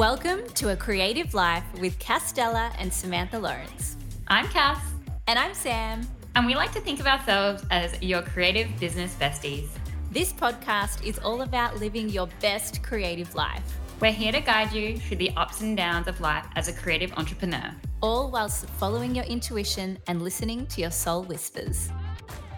[0.00, 3.98] Welcome to A Creative Life with Cass Deller and Samantha Lawrence.
[4.28, 4.82] I'm Cass.
[5.26, 6.08] And I'm Sam.
[6.34, 9.68] And we like to think of ourselves as your creative business besties.
[10.10, 13.78] This podcast is all about living your best creative life.
[14.00, 17.12] We're here to guide you through the ups and downs of life as a creative
[17.18, 17.70] entrepreneur,
[18.00, 21.90] all whilst following your intuition and listening to your soul whispers.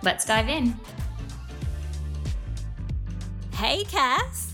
[0.04, 0.77] Let's dive in.
[3.54, 4.51] Hey, Cass.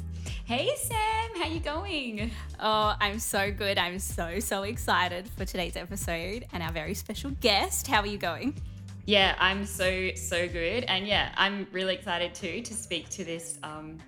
[0.49, 1.31] Hey, Sam.
[1.37, 2.31] How you going?
[2.59, 3.77] Oh, I'm so good.
[3.77, 7.87] I'm so, so excited for today's episode and our very special guest.
[7.87, 8.59] How are you going?
[9.05, 10.85] Yeah, I'm so, so good.
[10.85, 13.99] And yeah, I'm really excited too to speak to this um,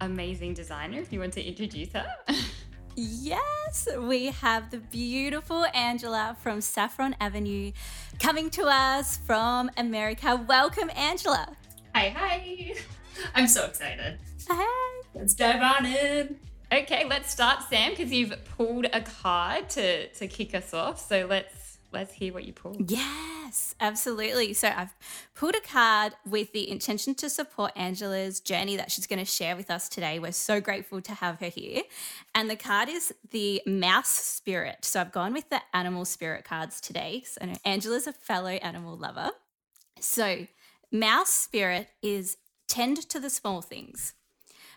[0.00, 0.98] amazing designer.
[0.98, 2.06] If you want to introduce her.
[2.96, 7.72] Yes, we have the beautiful Angela from Saffron Avenue
[8.18, 10.42] coming to us from America.
[10.48, 11.46] Welcome, Angela.
[11.94, 12.74] Hi, hi.
[13.34, 14.18] I'm so excited.
[14.50, 15.00] Hey.
[15.14, 16.36] Let's dive on in.
[16.72, 21.06] Okay, let's start, Sam, because you've pulled a card to to kick us off.
[21.06, 22.90] So let's let's hear what you pulled.
[22.90, 24.52] Yes, absolutely.
[24.54, 24.94] So I've
[25.34, 29.56] pulled a card with the intention to support Angela's journey that she's going to share
[29.56, 30.18] with us today.
[30.18, 31.82] We're so grateful to have her here.
[32.34, 34.84] And the card is the mouse spirit.
[34.84, 37.24] So I've gone with the animal spirit cards today.
[37.26, 39.30] So Angela's a fellow animal lover.
[40.00, 40.46] So
[40.92, 42.36] mouse spirit is
[42.68, 44.14] tend to the small things.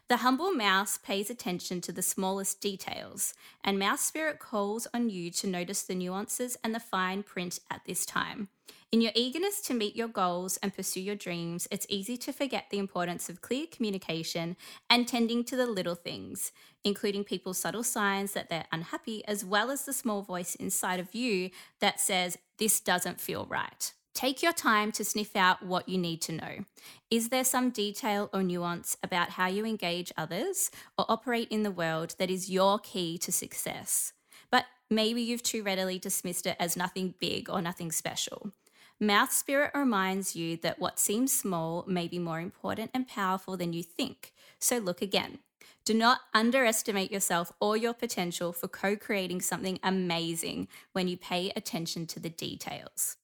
[0.09, 5.31] The humble mouse pays attention to the smallest details, and Mouse Spirit calls on you
[5.31, 8.49] to notice the nuances and the fine print at this time.
[8.91, 12.65] In your eagerness to meet your goals and pursue your dreams, it's easy to forget
[12.69, 14.57] the importance of clear communication
[14.89, 16.51] and tending to the little things,
[16.83, 21.15] including people's subtle signs that they're unhappy, as well as the small voice inside of
[21.15, 23.93] you that says, This doesn't feel right.
[24.14, 26.66] Take your time to sniff out what you need to know.
[27.09, 31.72] Is there some detail or nuance about how you engage others or operate in the
[31.72, 34.14] world that is your key to success?
[34.52, 38.52] But maybe you've too readily dismissed it as nothing big or nothing special.
[38.99, 43.73] Mouse Spirit reminds you that what seems small may be more important and powerful than
[43.73, 44.32] you think.
[44.60, 45.39] So look again.
[45.86, 51.52] Do not underestimate yourself or your potential for co creating something amazing when you pay
[51.55, 53.17] attention to the details.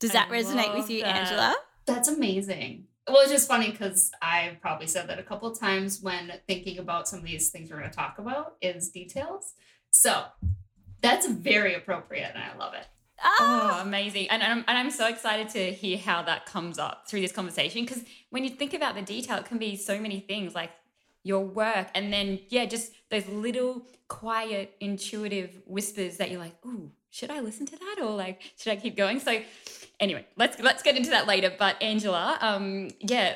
[0.00, 1.16] Does that I resonate with you, that.
[1.16, 1.56] Angela?
[1.86, 2.86] That's amazing.
[3.06, 7.06] Well, it's just funny because I've probably said that a couple times when thinking about
[7.06, 9.54] some of these things we're going to talk about is details.
[9.90, 10.24] So
[11.00, 12.86] that's very appropriate and I love it.
[13.22, 14.28] Oh, oh amazing.
[14.30, 17.32] And, and, I'm, and I'm so excited to hear how that comes up through this
[17.32, 20.70] conversation because when you think about the detail, it can be so many things like
[21.22, 26.90] your work and then, yeah, just those little quiet, intuitive whispers that you're like, ooh,
[27.10, 29.20] should I listen to that or like, should I keep going?
[29.20, 29.40] So,
[30.00, 31.52] anyway, let's let's get into that later.
[31.56, 33.34] But Angela, um, yeah,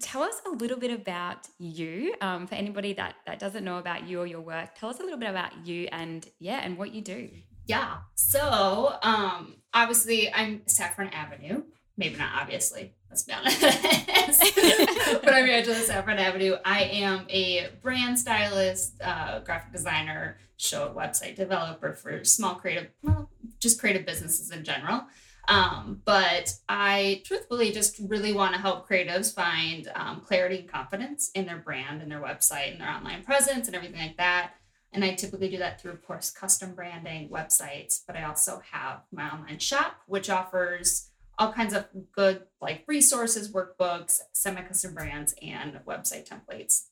[0.00, 2.14] tell us a little bit about you.
[2.20, 5.02] Um, for anybody that that doesn't know about you or your work, tell us a
[5.02, 7.30] little bit about you and yeah, and what you do.
[7.66, 7.98] Yeah.
[8.16, 11.62] So, um, obviously, I'm Saffron Avenue.
[11.96, 12.94] Maybe not obviously.
[13.08, 13.60] Let's be honest.
[15.22, 16.56] but I'm Angela Saffron Avenue.
[16.64, 23.30] I am a brand stylist, uh, graphic designer, show website developer for small creative, well,
[23.58, 25.02] just creative businesses in general.
[25.50, 31.32] Um, but I truthfully just really want to help creatives find um, clarity and confidence
[31.34, 34.52] in their brand and their website and their online presence and everything like that.
[34.92, 39.02] And I typically do that through, of course, custom branding, websites, but I also have
[39.12, 45.80] my online shop, which offers all kinds of good like resources, workbooks, semi-custom brands, and
[45.84, 46.86] website templates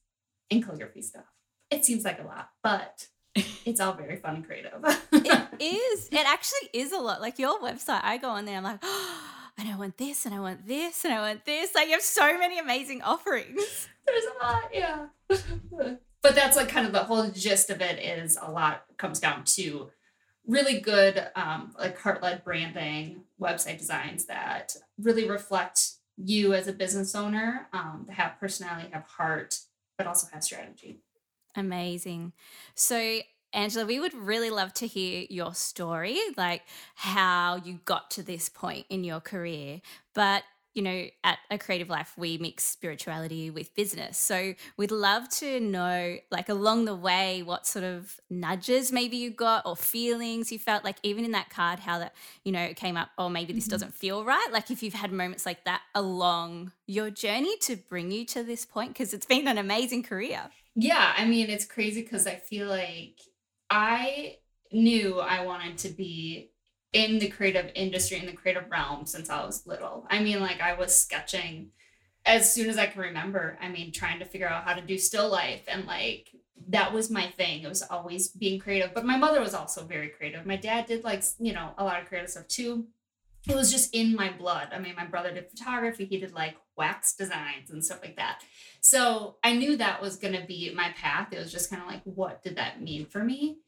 [0.51, 1.27] and calligraphy stuff.
[1.71, 3.07] It seems like a lot, but
[3.65, 4.73] it's all very fun and creative.
[5.13, 6.09] it is.
[6.11, 7.21] It actually is a lot.
[7.21, 9.21] Like your website, I go on there, I'm like, oh,
[9.59, 11.75] and I want this, and I want this, and I want this.
[11.75, 13.89] Like you have so many amazing offerings.
[14.07, 15.07] There's a lot, yeah.
[16.23, 19.45] but that's like kind of the whole gist of it is a lot comes down
[19.45, 19.91] to
[20.47, 27.15] really good um, like heart-led branding website designs that really reflect you as a business
[27.15, 29.59] owner um, that have personality have heart
[29.99, 31.01] but also have strategy
[31.59, 32.33] Amazing.
[32.75, 33.21] So,
[33.53, 36.63] Angela, we would really love to hear your story, like
[36.95, 39.81] how you got to this point in your career.
[40.15, 40.43] But
[40.75, 44.17] you know, at a creative life, we mix spirituality with business.
[44.17, 49.31] So we'd love to know, like, along the way, what sort of nudges maybe you
[49.31, 52.97] got or feelings you felt, like, even in that card, how that, you know, came
[52.97, 53.73] up, oh, maybe this mm-hmm.
[53.73, 54.49] doesn't feel right.
[54.53, 58.65] Like, if you've had moments like that along your journey to bring you to this
[58.65, 60.43] point, because it's been an amazing career.
[60.77, 61.13] Yeah.
[61.17, 63.19] I mean, it's crazy because I feel like
[63.71, 64.39] I
[64.73, 66.51] knew I wanted to be
[66.93, 70.07] in the creative industry in the creative realm since I was little.
[70.11, 71.71] I mean, like I was sketching
[72.25, 73.59] as soon as I can remember.
[73.61, 76.31] I mean, trying to figure out how to do still life and like
[76.69, 77.63] that was my thing.
[77.63, 78.93] It was always being creative.
[78.95, 80.45] But my mother was also very creative.
[80.45, 82.87] My dad did like, you know, a lot of creative stuff too.
[83.49, 84.69] It was just in my blood.
[84.73, 88.43] I mean, my brother did photography, he did like wax designs and stuff like that.
[88.89, 91.29] So I knew that was going to be my path.
[91.31, 93.59] It was just kind of like, what did that mean for me?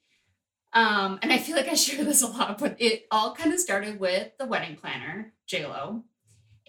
[0.73, 3.61] Um, and I feel like I share this a lot, but it all kind of
[3.61, 6.05] started with the wedding planner, JLo.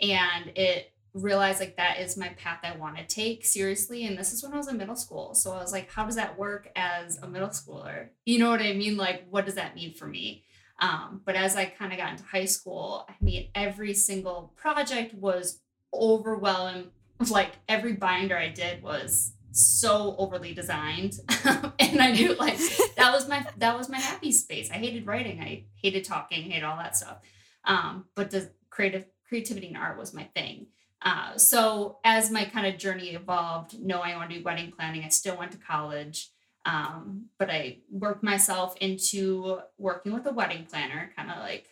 [0.02, 4.06] And it realized like that is my path I want to take seriously.
[4.06, 5.34] And this is when I was in middle school.
[5.34, 8.10] So I was like, how does that work as a middle schooler?
[8.26, 8.98] You know what I mean?
[8.98, 10.44] Like, what does that mean for me?
[10.82, 15.14] Um, but as I kind of got into high school, I mean, every single project
[15.14, 15.62] was
[15.94, 16.90] overwhelming.
[17.30, 21.20] Like every binder I did was so overly designed.
[21.92, 22.58] And i knew like
[22.96, 24.72] that was my that was my happy space.
[24.72, 25.42] I hated writing.
[25.42, 26.44] I hated talking.
[26.44, 27.18] Hated all that stuff.
[27.66, 30.68] Um, but the creative creativity and art was my thing.
[31.02, 35.04] Uh, so as my kind of journey evolved knowing i want to do wedding planning.
[35.04, 36.30] I still went to college.
[36.66, 41.68] Um, but i worked myself into working with a wedding planner kind of like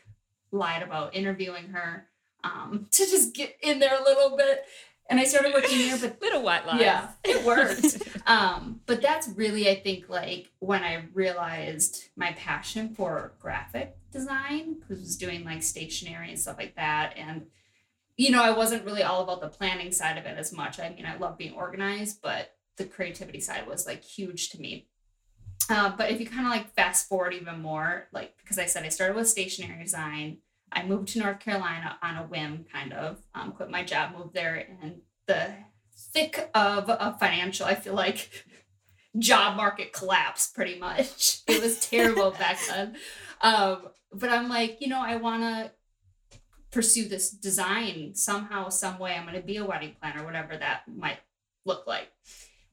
[0.51, 2.07] lied about interviewing her
[2.43, 4.65] um, to just get in there a little bit
[5.09, 6.81] and I started working there, but little white lies.
[6.81, 8.07] Yeah, it worked.
[8.27, 14.75] um, but that's really, I think, like when I realized my passion for graphic design,
[14.75, 17.47] because I was doing like stationery and stuff like that, and
[18.17, 20.79] you know, I wasn't really all about the planning side of it as much.
[20.79, 24.87] I mean, I love being organized, but the creativity side was like huge to me.
[25.69, 28.83] Uh, but if you kind of like fast forward even more, like because I said
[28.83, 30.37] I started with stationery design
[30.71, 33.19] I moved to North Carolina on a whim, kind of.
[33.33, 35.51] Um, quit my job, moved there, and the
[35.95, 38.29] thick of a financial, I feel like,
[39.17, 41.41] job market collapse pretty much.
[41.47, 42.95] It was terrible back then.
[43.41, 45.71] Um, but I'm like, you know, I want to
[46.71, 49.15] pursue this design somehow, some way.
[49.15, 51.19] I'm going to be a wedding planner, whatever that might
[51.65, 52.11] look like.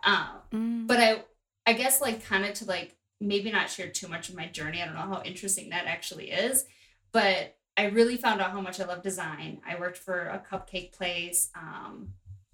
[0.04, 0.86] Um, mm.
[0.86, 1.24] But I,
[1.66, 4.82] I guess, like, kind of to like maybe not share too much of my journey.
[4.82, 6.64] I don't know how interesting that actually is,
[7.12, 9.60] but I really found out how much I love design.
[9.66, 12.10] I worked for a cupcake place, um,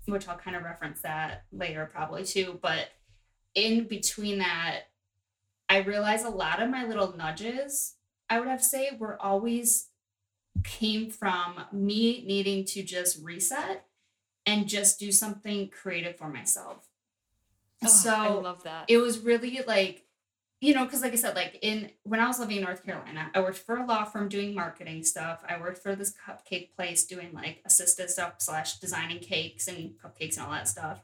[0.06, 2.58] which I'll kind of reference that later probably too.
[2.60, 2.88] But
[3.54, 4.82] in between that,
[5.68, 7.94] I realized a lot of my little nudges,
[8.28, 9.88] I would have to say, were always
[10.64, 13.86] came from me needing to just reset
[14.44, 16.88] and just do something creative for myself.
[17.84, 18.86] Oh, so I love that.
[18.88, 20.01] It was really like
[20.62, 23.32] you know, because like I said, like in when I was living in North Carolina,
[23.34, 25.42] I worked for a law firm doing marketing stuff.
[25.48, 30.36] I worked for this cupcake place doing like assisted stuff slash designing cakes and cupcakes
[30.36, 31.00] and all that stuff.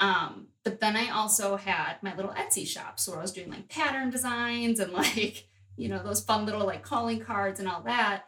[0.00, 3.68] Um, but then I also had my little Etsy shop, so I was doing like
[3.68, 8.24] pattern designs and like you know those fun little like calling cards and all that.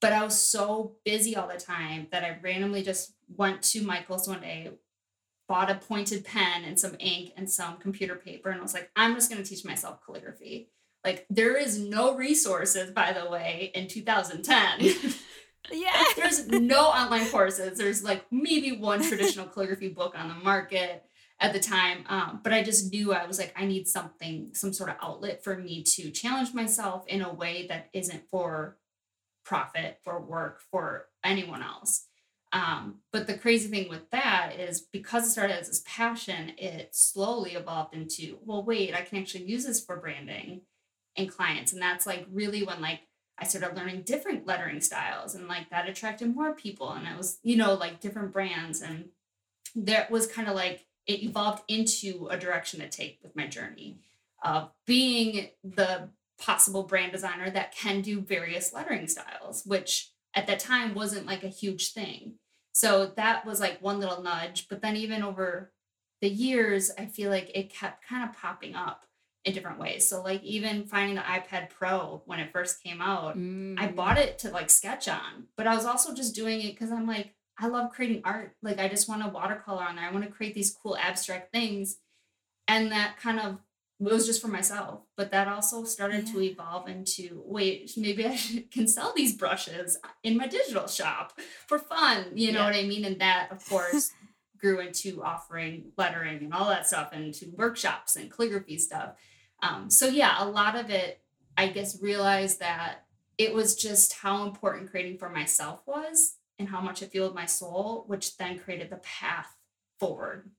[0.00, 4.26] But I was so busy all the time that I randomly just went to Michael's
[4.26, 4.70] one day,
[5.48, 8.90] bought a pointed pen and some ink and some computer paper and I was like,
[8.96, 10.70] I'm just going to teach myself calligraphy.
[11.04, 15.14] Like there is no resources, by the way, in 2010.
[15.72, 16.04] yeah.
[16.16, 17.78] There's no online courses.
[17.78, 21.04] There's like maybe one traditional calligraphy book on the market
[21.38, 22.04] at the time.
[22.08, 25.44] Um, but I just knew I was like, I need something, some sort of outlet
[25.44, 28.78] for me to challenge myself in a way that isn't for
[29.44, 32.06] profit, for work, for anyone else.
[32.52, 36.94] Um, but the crazy thing with that is because it started as this passion, it
[36.94, 40.62] slowly evolved into, well, wait, I can actually use this for branding
[41.16, 41.72] and clients.
[41.72, 43.00] And that's like really when like
[43.38, 46.90] I started learning different lettering styles and like that attracted more people.
[46.90, 48.80] And it was, you know, like different brands.
[48.80, 49.10] And
[49.74, 53.98] that was kind of like it evolved into a direction to take with my journey
[54.44, 60.60] of being the possible brand designer that can do various lettering styles, which at that
[60.60, 62.34] time wasn't like a huge thing.
[62.72, 64.68] So that was like one little nudge.
[64.68, 65.72] But then even over
[66.20, 69.04] the years, I feel like it kept kind of popping up
[69.46, 70.06] in different ways.
[70.06, 73.80] So like even finding the iPad Pro when it first came out, mm.
[73.80, 76.90] I bought it to like sketch on, but I was also just doing it because
[76.90, 78.54] I'm like, I love creating art.
[78.62, 80.04] Like I just want to watercolor on there.
[80.04, 81.96] I want to create these cool abstract things.
[82.68, 83.58] And that kind of
[84.00, 86.32] it was just for myself but that also started yeah.
[86.32, 88.38] to evolve into wait maybe i
[88.70, 92.66] can sell these brushes in my digital shop for fun you know yeah.
[92.66, 94.10] what i mean and that of course
[94.58, 99.10] grew into offering lettering and all that stuff and to workshops and calligraphy stuff
[99.62, 101.20] um, so yeah a lot of it
[101.56, 103.04] i guess realized that
[103.38, 107.44] it was just how important creating for myself was and how much it fueled my
[107.44, 109.54] soul which then created the path
[109.98, 110.50] forward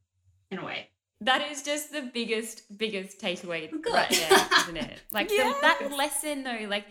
[0.52, 0.90] in a way
[1.22, 3.94] that is just the biggest, biggest takeaway Good.
[3.94, 5.02] right there, isn't it?
[5.12, 5.56] Like yes.
[5.56, 6.86] the, that lesson though, like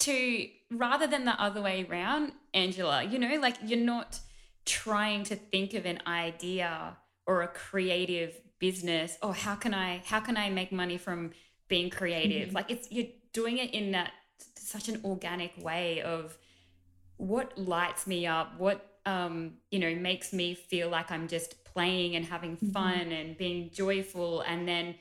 [0.00, 4.20] to rather than the other way around, Angela, you know, like you're not
[4.64, 6.96] trying to think of an idea
[7.26, 11.30] or a creative business or how can i how can i make money from
[11.68, 12.56] being creative mm-hmm.
[12.56, 14.12] like it's you're doing it in that
[14.56, 16.36] such an organic way of
[17.16, 22.14] what lights me up what um you know makes me feel like i'm just playing
[22.14, 22.70] and having mm-hmm.
[22.70, 23.12] fun mm-hmm.
[23.12, 24.94] and being joyful and then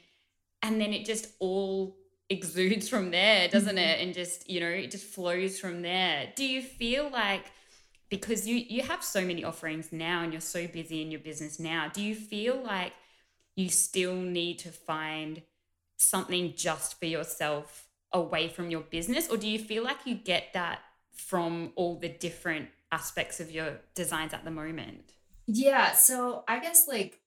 [0.61, 1.97] and then it just all
[2.29, 3.99] exudes from there doesn't mm-hmm.
[3.99, 7.51] it and just you know it just flows from there do you feel like
[8.09, 11.59] because you you have so many offerings now and you're so busy in your business
[11.59, 12.93] now do you feel like
[13.55, 15.41] you still need to find
[15.97, 20.53] something just for yourself away from your business or do you feel like you get
[20.53, 20.79] that
[21.11, 25.13] from all the different aspects of your designs at the moment
[25.45, 27.19] yeah so i guess like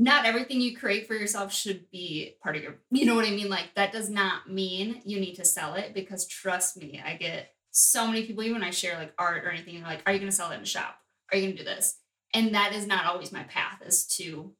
[0.00, 3.30] not everything you create for yourself should be part of your you know what i
[3.30, 7.14] mean like that does not mean you need to sell it because trust me i
[7.14, 10.18] get so many people, even when I share like art or anything, like, are you
[10.18, 10.98] going to sell it in a shop?
[11.30, 11.98] Are you going to do this?
[12.34, 14.52] And that is not always my path is to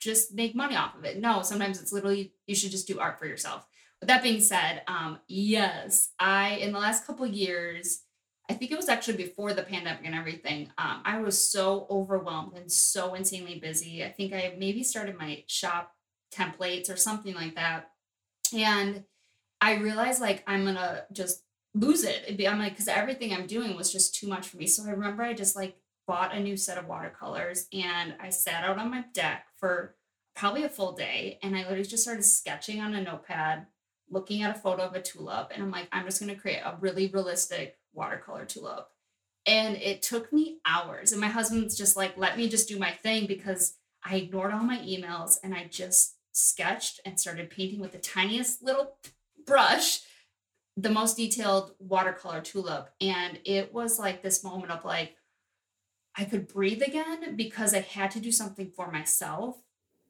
[0.00, 1.18] just make money off of it.
[1.18, 3.66] No, sometimes it's literally, you should just do art for yourself.
[4.00, 8.02] With that being said, um, yes, I, in the last couple years,
[8.48, 10.70] I think it was actually before the pandemic and everything.
[10.78, 14.04] Um, I was so overwhelmed and so insanely busy.
[14.04, 15.92] I think I maybe started my shop
[16.32, 17.90] templates or something like that.
[18.54, 19.04] And
[19.60, 21.42] I realized like I'm gonna just
[21.74, 22.36] lose it.
[22.36, 24.66] Be, I'm like, because everything I'm doing was just too much for me.
[24.66, 25.76] So I remember I just like
[26.06, 29.96] bought a new set of watercolors and I sat out on my deck for
[30.36, 31.38] probably a full day.
[31.42, 33.66] And I literally just started sketching on a notepad,
[34.08, 35.50] looking at a photo of a tulip.
[35.52, 38.86] And I'm like, I'm just to create a really realistic watercolor tulip.
[39.46, 41.12] And it took me hours.
[41.12, 43.74] And my husband's just like, let me just do my thing because
[44.04, 48.62] I ignored all my emails and I just sketched and started painting with the tiniest
[48.62, 48.98] little
[49.46, 50.00] brush
[50.76, 52.90] the most detailed watercolor tulip.
[53.00, 55.16] And it was like this moment of like,
[56.16, 59.56] I could breathe again because I had to do something for myself.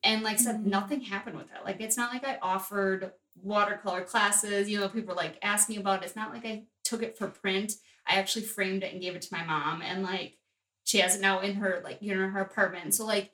[0.02, 0.70] And like I said, mm-hmm.
[0.70, 1.64] nothing happened with it.
[1.64, 3.12] Like it's not like I offered
[3.42, 6.06] watercolor classes, you know, people like asking about it.
[6.06, 7.74] It's not like I took it for print.
[8.06, 9.82] I actually framed it and gave it to my mom.
[9.82, 10.38] And like
[10.84, 12.94] she has it now in her like, you know, her apartment.
[12.94, 13.32] So like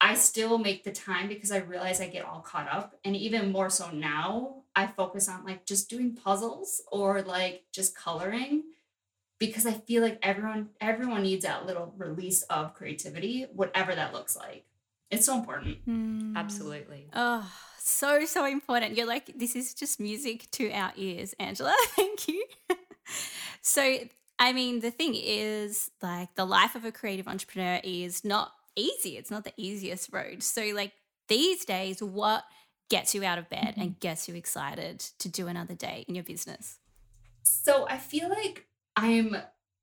[0.00, 2.94] I still make the time because I realize I get all caught up.
[3.04, 7.94] And even more so now, I focus on like just doing puzzles or like just
[7.94, 8.62] coloring
[9.38, 14.36] because I feel like everyone everyone needs that little release of creativity, whatever that looks
[14.36, 14.64] like.
[15.10, 15.84] It's so important.
[15.86, 16.36] Mm.
[16.36, 17.08] Absolutely.
[17.12, 17.50] Oh,
[17.90, 18.96] so so important.
[18.96, 21.74] You're like this is just music to our ears, Angela.
[21.96, 22.44] Thank you.
[23.62, 23.98] so,
[24.38, 29.16] I mean, the thing is like the life of a creative entrepreneur is not easy.
[29.16, 30.42] It's not the easiest road.
[30.42, 30.92] So, like
[31.28, 32.44] these days, what
[32.88, 33.80] gets you out of bed mm-hmm.
[33.80, 36.78] and gets you excited to do another day in your business?
[37.42, 38.66] So, I feel like
[38.96, 39.36] I'm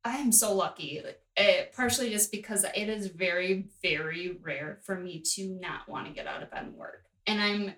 [0.03, 1.01] I am so lucky.
[1.37, 1.43] Uh,
[1.75, 6.25] partially just because it is very very rare for me to not want to get
[6.25, 7.03] out of bed and work.
[7.27, 7.73] And I'm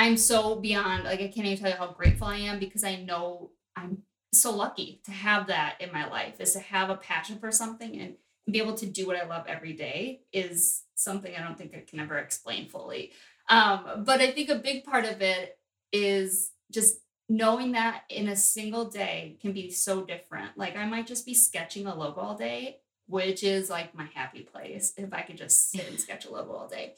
[0.00, 2.96] I'm so beyond like I can't even tell you how grateful I am because I
[2.96, 3.98] know I'm
[4.32, 8.00] so lucky to have that in my life is to have a passion for something
[8.00, 8.14] and
[8.50, 11.84] be able to do what I love every day is something I don't think I
[11.86, 13.12] can ever explain fully.
[13.50, 15.58] Um, but I think a big part of it
[15.92, 20.56] is just knowing that in a single day can be so different.
[20.56, 24.44] Like I might just be sketching a logo all day, which is like my happy
[24.44, 26.94] place if I could just sit and sketch a logo all day.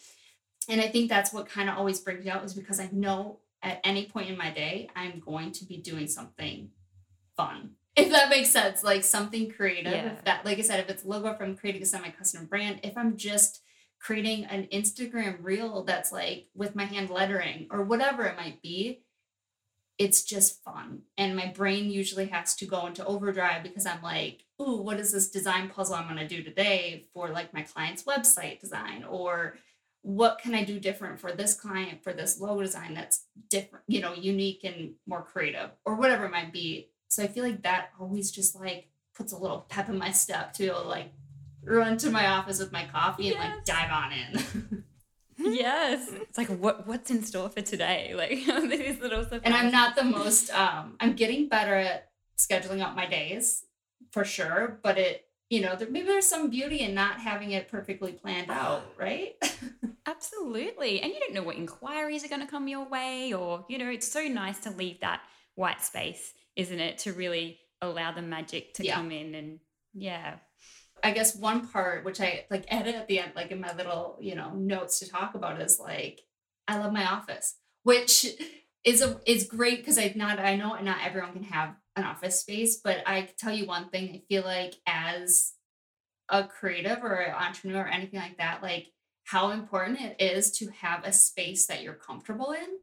[0.69, 3.41] And I think that's what kind of always brings me out is because I know
[3.63, 6.71] at any point in my day, I'm going to be doing something
[7.37, 10.15] fun if that makes sense like something creative yeah.
[10.25, 13.63] that like i said if it's logo from creating a semi-custom brand if i'm just
[14.01, 19.03] creating an instagram reel that's like with my hand lettering or whatever it might be
[19.99, 24.45] it's just fun and my brain usually has to go into overdrive because i'm like
[24.61, 28.05] ooh what is this design puzzle i'm going to do today for like my client's
[28.05, 29.59] website design or
[30.03, 34.01] what can i do different for this client for this logo design that's different you
[34.01, 37.91] know unique and more creative or whatever it might be so I feel like that
[38.01, 41.13] always just like puts a little pep in my step to like
[41.63, 43.37] run to my office with my coffee yes.
[43.39, 44.85] and like dive on in.
[45.37, 46.11] yes.
[46.11, 48.15] It's like what what's in store for today?
[48.17, 49.43] Like these little surprises.
[49.45, 53.67] And I'm not the most um I'm getting better at scheduling out my days
[54.11, 57.69] for sure, but it you know, there, maybe there's some beauty in not having it
[57.69, 59.35] perfectly planned out, right?
[60.07, 61.01] Absolutely.
[61.01, 63.89] And you don't know what inquiries are going to come your way, or, you know,
[63.89, 65.21] it's so nice to leave that
[65.55, 66.99] white space isn't it?
[66.99, 68.95] To really allow the magic to yeah.
[68.95, 69.59] come in and
[69.95, 70.37] yeah.
[71.03, 74.19] I guess one part which I like edit at the end, like in my little,
[74.21, 76.21] you know, notes to talk about is like,
[76.69, 78.27] I love my office, which
[78.85, 82.41] is a is great because I not I know not everyone can have an office
[82.41, 85.53] space, but I tell you one thing, I feel like as
[86.29, 88.87] a creative or an entrepreneur or anything like that, like
[89.25, 92.79] how important it is to have a space that you're comfortable in.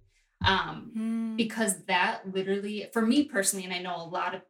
[0.46, 1.36] Um, Mm.
[1.36, 4.42] because that literally, for me personally, and I know a lot of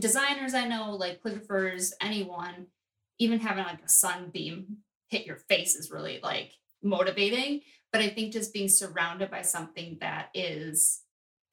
[0.00, 2.68] designers I know, like calligraphers, anyone,
[3.18, 4.78] even having like a sunbeam
[5.08, 6.52] hit your face is really like
[6.82, 7.60] motivating.
[7.92, 11.02] But I think just being surrounded by something that is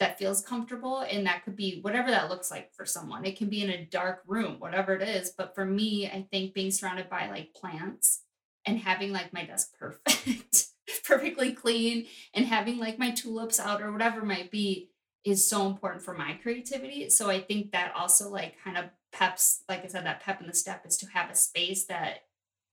[0.02, 3.24] that feels comfortable and that could be whatever that looks like for someone.
[3.24, 5.30] It can be in a dark room, whatever it is.
[5.30, 8.24] But for me, I think being surrounded by like plants
[8.66, 10.66] and having like my desk perfect,
[11.06, 14.90] perfectly clean, and having like my tulips out or whatever it might be
[15.24, 17.08] is so important for my creativity.
[17.12, 20.48] So I think that also like kind of peps, like I said, that pep in
[20.48, 22.24] the step is to have a space that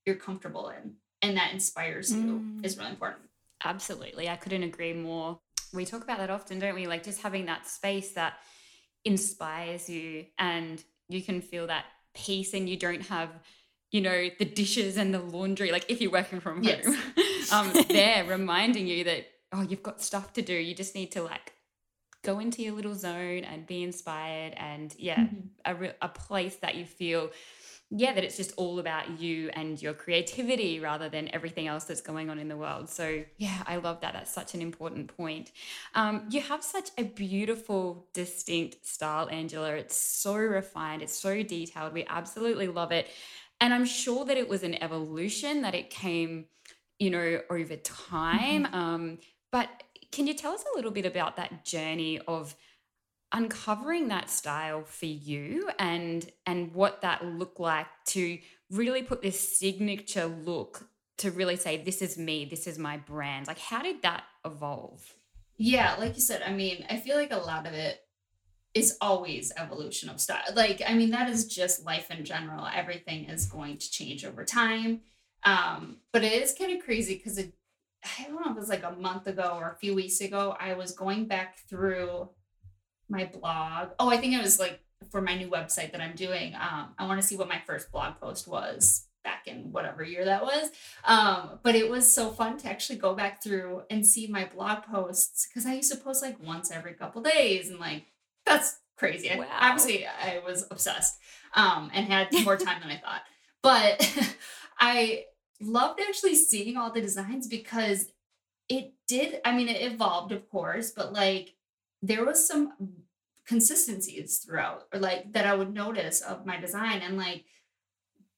[0.07, 2.65] you're comfortable in and that inspires you Mm.
[2.65, 3.25] is really important.
[3.65, 4.29] Absolutely.
[4.29, 5.41] I couldn't agree more.
[5.73, 6.87] We talk about that often, don't we?
[6.87, 8.35] Like just having that space that
[9.05, 11.85] inspires you and you can feel that
[12.15, 13.31] peace and you don't have,
[13.91, 16.85] you know, the dishes and the laundry, like if you're working from Yes.
[16.85, 16.97] home,
[17.53, 20.55] um, there reminding you that, oh, you've got stuff to do.
[20.55, 21.53] You just need to like
[22.23, 25.49] go into your little zone and be inspired and yeah, Mhm.
[25.65, 27.31] a, re- a place that you feel
[27.91, 32.01] yeah that it's just all about you and your creativity rather than everything else that's
[32.01, 32.89] going on in the world.
[32.89, 34.13] So yeah i love that.
[34.13, 35.53] That's such an important point.
[35.95, 39.73] Um, you have such a beautiful distinct style angela.
[39.73, 41.03] It's so refined.
[41.03, 41.93] It's so detailed.
[41.93, 43.09] We absolutely love it.
[43.61, 46.47] And i'm sure that it was an evolution that it came
[46.99, 48.67] you know over time.
[48.73, 49.19] Um,
[49.51, 49.69] but
[50.11, 52.55] can you tell us a little bit about that journey of
[53.33, 58.39] uncovering that style for you and and what that looked like to
[58.71, 63.47] really put this signature look to really say this is me this is my brand
[63.47, 65.15] like how did that evolve
[65.59, 68.01] Yeah, like you said, I mean, I feel like a lot of it
[68.75, 70.43] is always evolution of style.
[70.55, 72.65] Like, I mean, that is just life in general.
[72.73, 75.01] Everything is going to change over time.
[75.43, 77.55] Um, but it is kind of crazy because it,
[78.05, 80.75] I don't know, it was like a month ago or a few weeks ago, I
[80.75, 82.29] was going back through
[83.09, 83.91] my blog.
[83.99, 86.55] Oh, I think it was like for my new website that I'm doing.
[86.55, 90.25] Um, I want to see what my first blog post was back in whatever year
[90.25, 90.71] that was.
[91.05, 94.85] Um, but it was so fun to actually go back through and see my blog
[94.85, 98.05] posts because I used to post like once every couple days and like
[98.47, 99.31] that's crazy.
[99.31, 101.19] I- obviously, I was obsessed
[101.55, 103.23] um, and had more time than I thought.
[103.63, 104.37] But
[104.81, 105.25] I
[105.61, 108.11] loved actually seeing all the designs because
[108.69, 109.41] it did.
[109.45, 111.55] I mean, it evolved, of course, but like
[112.03, 112.73] there was some
[113.47, 117.45] consistencies throughout, or like that I would notice of my design, and like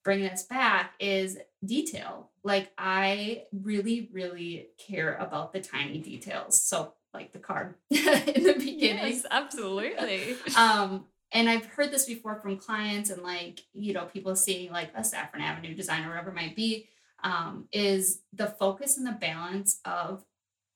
[0.05, 2.31] bringing this back is detail.
[2.43, 6.63] Like I really, really care about the tiny details.
[6.63, 12.41] So like the card in the beginning yes absolutely um and i've heard this before
[12.41, 16.31] from clients and like you know people seeing like a saffron avenue design or whatever
[16.31, 16.89] it might be
[17.23, 20.25] um is the focus and the balance of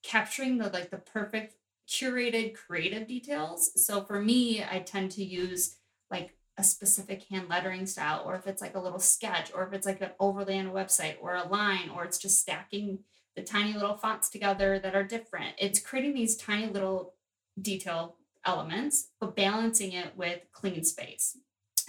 [0.03, 1.55] capturing the like the perfect
[1.89, 5.77] curated creative details so for me i tend to use
[6.11, 9.73] like a specific hand lettering style or if it's like a little sketch or if
[9.73, 12.99] it's like an overlay on a website or a line or it's just stacking
[13.37, 17.15] the tiny little fonts together that are different it's creating these tiny little
[17.61, 21.39] detail elements, but balancing it with clean space.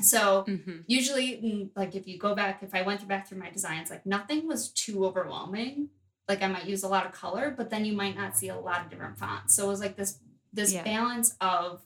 [0.02, 0.84] So Mhm.
[0.88, 4.06] usually, mm, like if you go back, if I went back through my designs, like
[4.06, 5.90] nothing was too overwhelming.
[6.28, 8.58] Like I might use a lot of color, but then you might not see a
[8.60, 9.56] lot of different fonts.
[9.56, 10.20] So it was like this
[10.54, 10.84] this Yeah.
[10.84, 11.82] balance of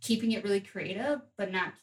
[0.00, 1.74] keeping it really creative, but not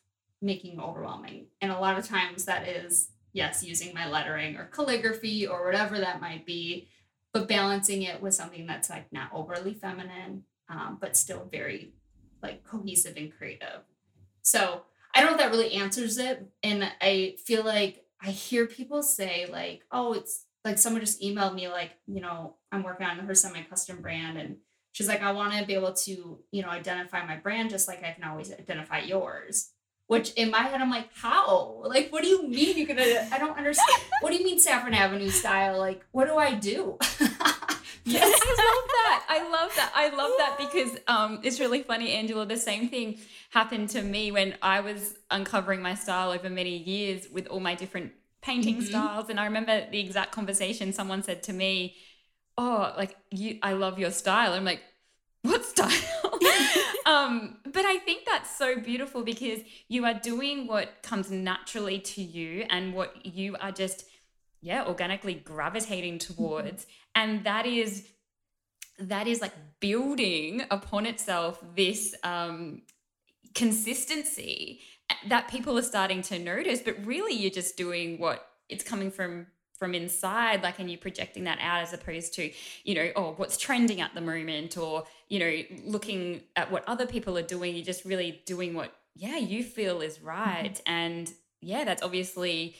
[0.42, 1.48] making it overwhelming.
[1.62, 6.00] And a lot of times that is yes, using my lettering or calligraphy or whatever
[6.00, 6.88] that might be,
[7.32, 11.94] but balancing it with something that's like not overly feminine, um, but still very
[12.42, 13.82] like cohesive and creative.
[14.42, 16.50] So I don't know if that really answers it.
[16.64, 21.56] And I feel like I hear people say, like, oh, it's like someone just emailed
[21.56, 24.38] me, like, you know, I'm working on her semi custom brand.
[24.38, 24.58] And
[24.92, 28.04] she's like, I want to be able to, you know, identify my brand just like
[28.04, 29.72] I can always identify yours.
[30.08, 31.84] Which in my head, I'm like, how?
[31.86, 33.28] Like, what do you mean you're gonna?
[33.32, 34.02] I don't understand.
[34.22, 35.78] what do you mean Saffron Avenue style?
[35.78, 36.98] Like, what do I do?
[38.06, 39.26] Yes, I love that.
[39.30, 39.92] I love that.
[39.94, 42.46] I love that because um, it's really funny, Angela.
[42.46, 43.18] The same thing
[43.52, 47.76] happened to me when I was uncovering my style over many years with all my
[47.76, 48.88] different painting Mhm.
[48.88, 49.30] styles.
[49.30, 51.96] And I remember the exact conversation someone said to me,
[52.58, 54.84] "Oh, like you, I love your style." I'm like,
[55.44, 55.90] "What style?"
[57.06, 62.22] um, but I think that's so beautiful because you are doing what comes naturally to
[62.22, 64.06] you and what you are just
[64.62, 68.08] yeah organically gravitating towards and that is
[69.00, 72.82] that is like building upon itself this um
[73.56, 74.82] consistency
[75.28, 79.48] that people are starting to notice but really you're just doing what it's coming from
[79.80, 82.52] from inside like and you're projecting that out as opposed to
[82.84, 87.08] you know oh what's trending at the moment or you know looking at what other
[87.08, 87.76] people are doing.
[87.76, 90.74] You're just really doing what yeah you feel is right.
[90.74, 90.92] Mm-hmm.
[90.92, 92.76] and yeah that's obviously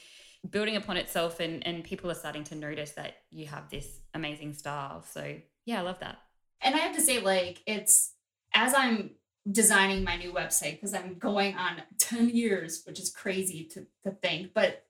[0.48, 4.52] building upon itself and and people are starting to notice that you have this amazing
[4.52, 6.18] style so yeah i love that.
[6.60, 8.12] And i have to say like it's
[8.54, 9.10] as i'm
[9.50, 14.10] designing my new website because i'm going on 10 years which is crazy to, to
[14.10, 14.84] think but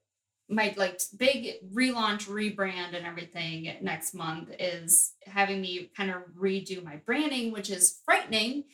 [0.49, 6.83] my like big relaunch rebrand and everything next month is having me kind of redo
[6.83, 8.65] my branding which is frightening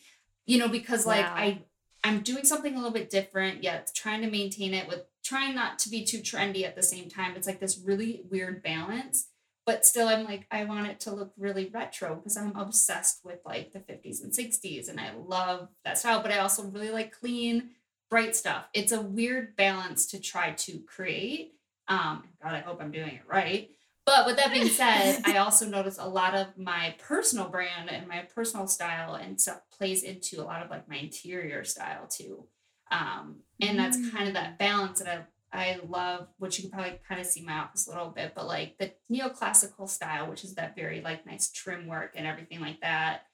[0.46, 1.36] you know because like wow.
[1.36, 1.62] i
[2.04, 5.78] i'm doing something a little bit different yet trying to maintain it with trying not
[5.78, 9.28] to be too trendy at the same time it's like this really weird balance
[9.68, 13.40] but still i'm like i want it to look really retro because i'm obsessed with
[13.46, 17.12] like the 50s and 60s and i love that style but i also really like
[17.12, 17.70] clean
[18.10, 21.54] bright stuff it's a weird balance to try to create
[21.88, 23.70] um, God, I hope I'm doing it right.
[24.06, 28.08] But with that being said, I also notice a lot of my personal brand and
[28.08, 32.46] my personal style and stuff plays into a lot of like my interior style too.
[32.90, 34.58] Um, and that's kind of that mm.
[34.60, 37.92] balance that I I love, which you can probably kind of see my office a
[37.92, 42.14] little bit, but like the neoclassical style, which is that very like nice trim work
[42.16, 43.28] and everything like that,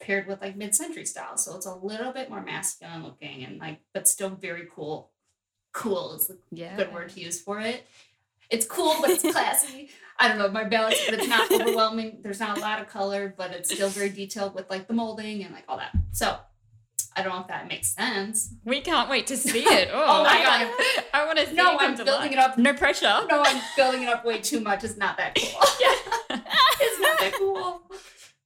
[0.00, 1.36] paired with like mid-century style.
[1.36, 5.10] So it's a little bit more masculine looking and like, but still very cool
[5.76, 6.74] cool is the yeah.
[6.74, 7.86] good word to use for it.
[8.48, 9.90] It's cool, but it's classy.
[10.18, 12.20] I don't know my balance, but it's not overwhelming.
[12.22, 15.44] There's not a lot of color, but it's still very detailed with like the molding
[15.44, 15.92] and like all that.
[16.12, 16.38] So
[17.16, 18.52] I don't know if that makes sense.
[18.64, 19.88] We can't wait to see it.
[19.90, 20.70] Oh, oh my god,
[21.14, 21.80] I want to see no, it.
[21.80, 22.32] I'm building life.
[22.32, 22.58] it up.
[22.58, 23.22] No pressure.
[23.28, 24.84] No, I'm building it up way too much.
[24.84, 25.46] It's not that cool.
[25.80, 26.36] yeah.
[26.80, 27.82] it's not that cool.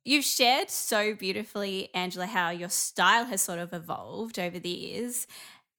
[0.05, 5.27] You've shared so beautifully, Angela, how your style has sort of evolved over the years.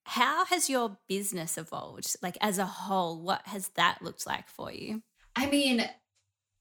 [0.04, 2.15] How has your business evolved?
[2.21, 5.01] Like as a whole, what has that looked like for you?
[5.36, 5.89] I mean,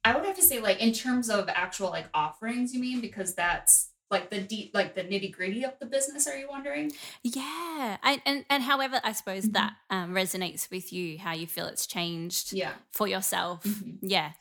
[0.05, 3.35] I would have to say, like, in terms of actual like offerings, you mean, because
[3.35, 6.93] that's like the deep like the nitty gritty of the business are you wondering
[7.23, 9.53] yeah I, and and however i suppose mm-hmm.
[9.53, 13.97] that um, resonates with you how you feel it's changed yeah for yourself mm-hmm.
[14.03, 14.33] yeah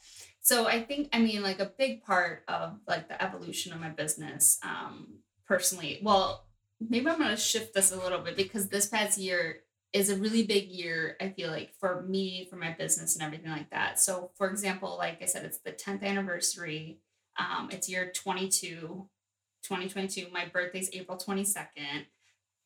[0.41, 3.89] so i think i mean like a big part of like the evolution of my
[3.89, 6.45] business um personally well
[6.79, 10.15] maybe I'm going to shift this a little bit because this past year is a
[10.15, 13.99] really big year, I feel like, for me, for my business and everything like that.
[13.99, 16.99] So, for example, like I said, it's the 10th anniversary.
[17.37, 19.09] Um, it's year 22,
[19.63, 20.27] 2022.
[20.31, 22.05] My birthday's April 22nd.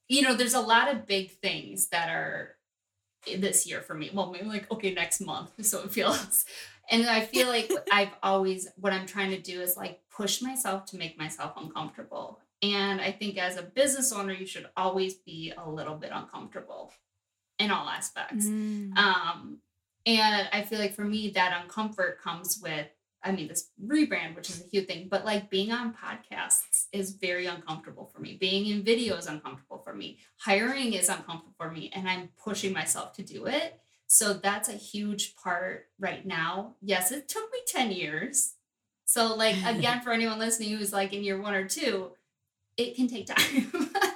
[0.08, 2.56] You know, there's a lot of big things that are
[3.38, 4.12] this year for me.
[4.13, 5.51] Well, maybe like, okay, next month.
[5.63, 6.45] So it feels.
[6.89, 10.86] And I feel like I've always, what I'm trying to do is like push myself
[10.88, 12.39] to make myself uncomfortable.
[12.62, 16.93] And I think as a business owner, you should always be a little bit uncomfortable
[17.60, 18.45] in all aspects.
[18.45, 18.97] Mm.
[18.97, 19.58] Um,
[20.06, 22.88] and I feel like for me, that uncomfort comes with,
[23.23, 27.12] I mean, this rebrand, which is a huge thing, but like being on podcasts is
[27.12, 28.38] very uncomfortable for me.
[28.39, 30.19] Being in video is uncomfortable for me.
[30.38, 33.79] Hiring is uncomfortable for me, and I'm pushing myself to do it.
[34.07, 36.75] So that's a huge part right now.
[36.81, 38.55] Yes, it took me 10 years.
[39.05, 42.12] So, like, again, for anyone listening who's like in year one or two,
[42.77, 43.71] it can take time.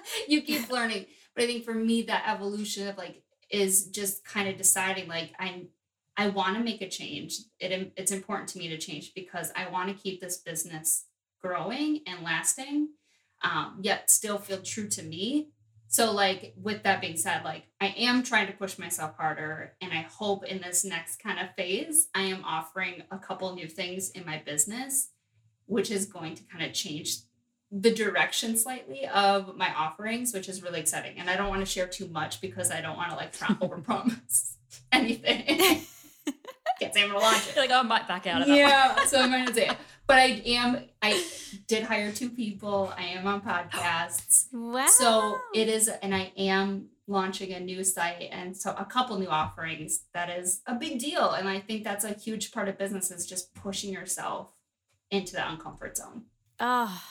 [0.28, 1.06] you keep learning.
[1.36, 5.34] But I think for me, that evolution of like is just kind of deciding like
[5.39, 5.70] I'm
[6.18, 7.38] I want to make a change.
[7.60, 11.06] It, it's important to me to change because I want to keep this business
[11.42, 12.90] growing and lasting,
[13.44, 15.52] um, yet still feel true to me.
[15.90, 19.76] So, like, with that being said, like, I am trying to push myself harder.
[19.80, 23.68] And I hope in this next kind of phase, I am offering a couple new
[23.68, 25.12] things in my business,
[25.66, 27.20] which is going to kind of change
[27.72, 31.20] the direction slightly of my offerings, which is really exciting.
[31.20, 33.78] And I don't want to share too much because I don't want to like over
[33.82, 34.58] promise
[34.92, 35.86] anything.
[36.80, 37.56] Can't say I'm gonna launch it.
[37.56, 38.98] You're like, oh, I might back out of yeah, that.
[38.98, 39.78] Yeah, so I'm gonna say it.
[40.06, 41.24] But I am I
[41.68, 42.94] did hire two people.
[42.98, 44.48] I am on podcasts.
[44.54, 44.88] Wow.
[44.88, 49.28] So it is and I am launching a new site and so a couple new
[49.28, 50.02] offerings.
[50.13, 51.32] That is a big deal.
[51.32, 54.54] And I think that's a huge part of business is just pushing yourself
[55.10, 56.24] into that uncomfort zone.
[56.60, 57.02] Oh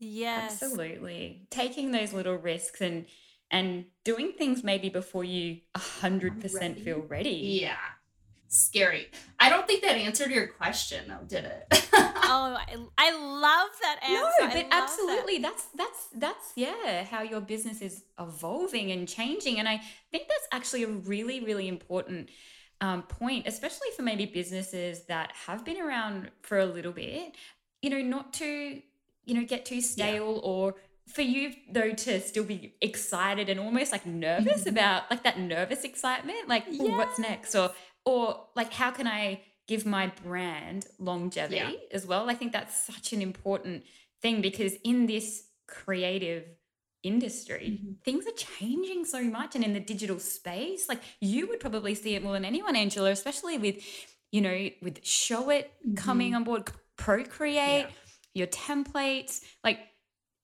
[0.00, 0.62] Yes.
[0.62, 1.46] Absolutely.
[1.50, 3.06] Taking those little risks and
[3.50, 6.80] and doing things maybe before you 100% ready.
[6.82, 7.60] feel ready.
[7.62, 7.76] Yeah.
[8.48, 9.08] Scary.
[9.38, 11.66] I don't think that answered your question though, did it?
[11.92, 14.56] oh, I, I love that answer.
[14.56, 15.38] No, but absolutely.
[15.38, 15.52] That.
[15.52, 20.48] That's that's that's yeah, how your business is evolving and changing and I think that's
[20.50, 22.30] actually a really really important
[22.80, 27.34] um, point, especially for maybe businesses that have been around for a little bit,
[27.82, 28.80] you know, not to
[29.28, 30.50] you know, get too stale yeah.
[30.50, 30.74] or
[31.06, 34.70] for you though to still be excited and almost like nervous mm-hmm.
[34.70, 36.96] about like that nervous excitement, like yes.
[36.96, 37.70] what's next or
[38.08, 38.20] or
[38.56, 41.72] like how can I give my brand longevity Yeah.
[41.98, 42.30] as well?
[42.30, 43.84] I think that's such an important
[44.22, 45.26] thing because in this
[45.66, 46.44] creative
[47.02, 48.02] industry, Mhm.
[48.02, 49.54] things are changing so much.
[49.54, 53.10] And in the digital space, like you would probably see it more than anyone, Angela,
[53.10, 53.76] especially with,
[54.32, 55.66] you know, with Showit
[55.96, 56.62] coming on board,
[56.96, 57.90] Procreate, Yeah.
[58.34, 59.34] your templates.
[59.62, 59.78] Like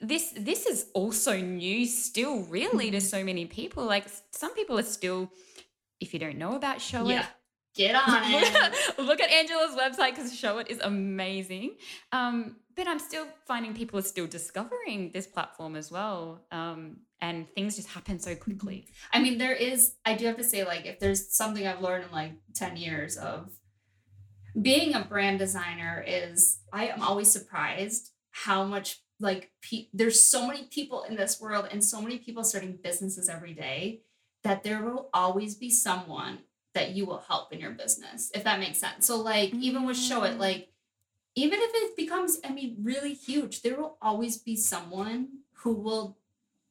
[0.00, 3.10] this this is also new still really to Mhm.
[3.14, 3.82] so many people.
[3.84, 4.04] Like
[4.42, 5.32] some people are still,
[6.04, 7.22] if you don't know about Show Yeah.
[7.22, 7.26] It,
[7.74, 8.98] Get on it.
[8.98, 11.76] Look at Angela's website because Showit is amazing.
[12.12, 16.44] Um, but I'm still finding people are still discovering this platform as well.
[16.50, 18.86] Um, and things just happen so quickly.
[19.12, 22.04] I mean, there is, I do have to say, like, if there's something I've learned
[22.04, 23.50] in like 10 years of
[24.60, 30.46] being a brand designer, is I am always surprised how much, like, pe- there's so
[30.46, 34.02] many people in this world and so many people starting businesses every day
[34.42, 36.40] that there will always be someone
[36.74, 39.06] that you will help in your business, if that makes sense.
[39.06, 40.38] So, like, even with Showit, Mm.
[40.38, 40.68] like,
[41.34, 46.18] even if it becomes, I mean, really huge, there will always be someone who will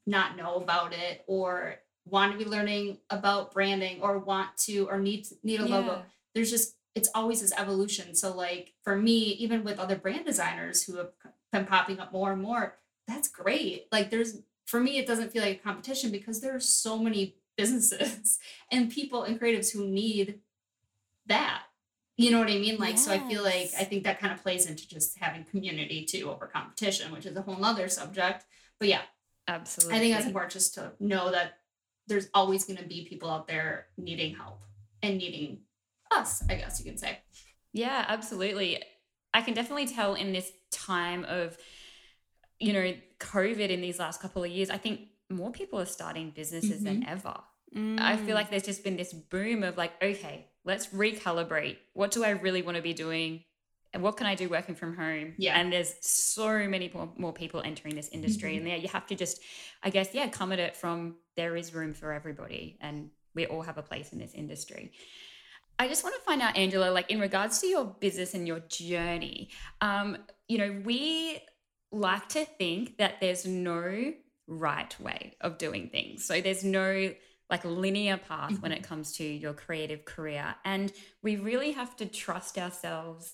[0.06, 5.00] not know about it or want to be learning about branding or want to or
[5.00, 6.04] need to, need a logo.
[6.34, 8.14] There's just it's always this evolution.
[8.14, 11.12] So like for me, even with other brand designers who have
[11.52, 12.76] been popping up more and more,
[13.08, 13.88] that's great.
[13.92, 17.36] Like there's for me, it doesn't feel like a competition because there are so many
[17.56, 18.40] businesses
[18.72, 20.40] and people and creatives who need
[21.28, 21.64] that.
[22.16, 22.78] You know what I mean?
[22.78, 26.06] Like, so I feel like I think that kind of plays into just having community
[26.06, 28.46] too over competition, which is a whole nother subject.
[28.78, 29.02] But yeah,
[29.48, 29.96] Absolutely.
[29.96, 31.58] I think that's important just to know that
[32.08, 34.62] there's always going to be people out there needing help
[35.02, 35.60] and needing
[36.12, 37.20] us, I guess you can say.
[37.74, 38.84] Yeah, absolutely.
[39.34, 41.58] I can definitely tell in this time of,
[42.60, 45.02] you know, COVID in these last couple of years, I think
[45.36, 47.36] more people are starting businesses than ever.
[47.76, 48.34] I feel Mm.
[48.36, 51.78] like there's just been this boom of like, okay, let's recalibrate.
[51.94, 53.44] What do I really want to be doing?
[53.94, 55.34] And what can I do working from home?
[55.38, 55.60] Yeah.
[55.60, 58.54] And there's so many more, more people entering this industry.
[58.54, 58.58] Mhm.
[58.58, 59.42] And there you have to just,
[59.82, 62.78] I guess, yeah, come at it from there is room for everybody.
[62.82, 64.92] And we all have a place in this industry.
[65.80, 68.60] I just want to find out, Angela, like in regards to your business and your
[68.62, 69.50] journey,
[69.82, 70.18] um,
[70.48, 71.40] you know, we
[71.92, 74.14] like to think that there's no
[74.60, 76.26] right way of doing things.
[76.26, 77.14] So there's no
[77.50, 80.56] like linear path when it comes to your creative career.
[80.66, 83.34] And we really have to trust ourselves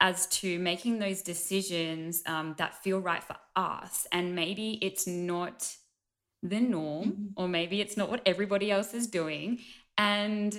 [0.00, 4.06] as to making those decisions um, that feel right for us.
[4.12, 5.76] And maybe it's not
[6.42, 7.32] the norm, Mhm.
[7.36, 9.58] or maybe it's not what everybody else is doing.
[9.98, 10.54] And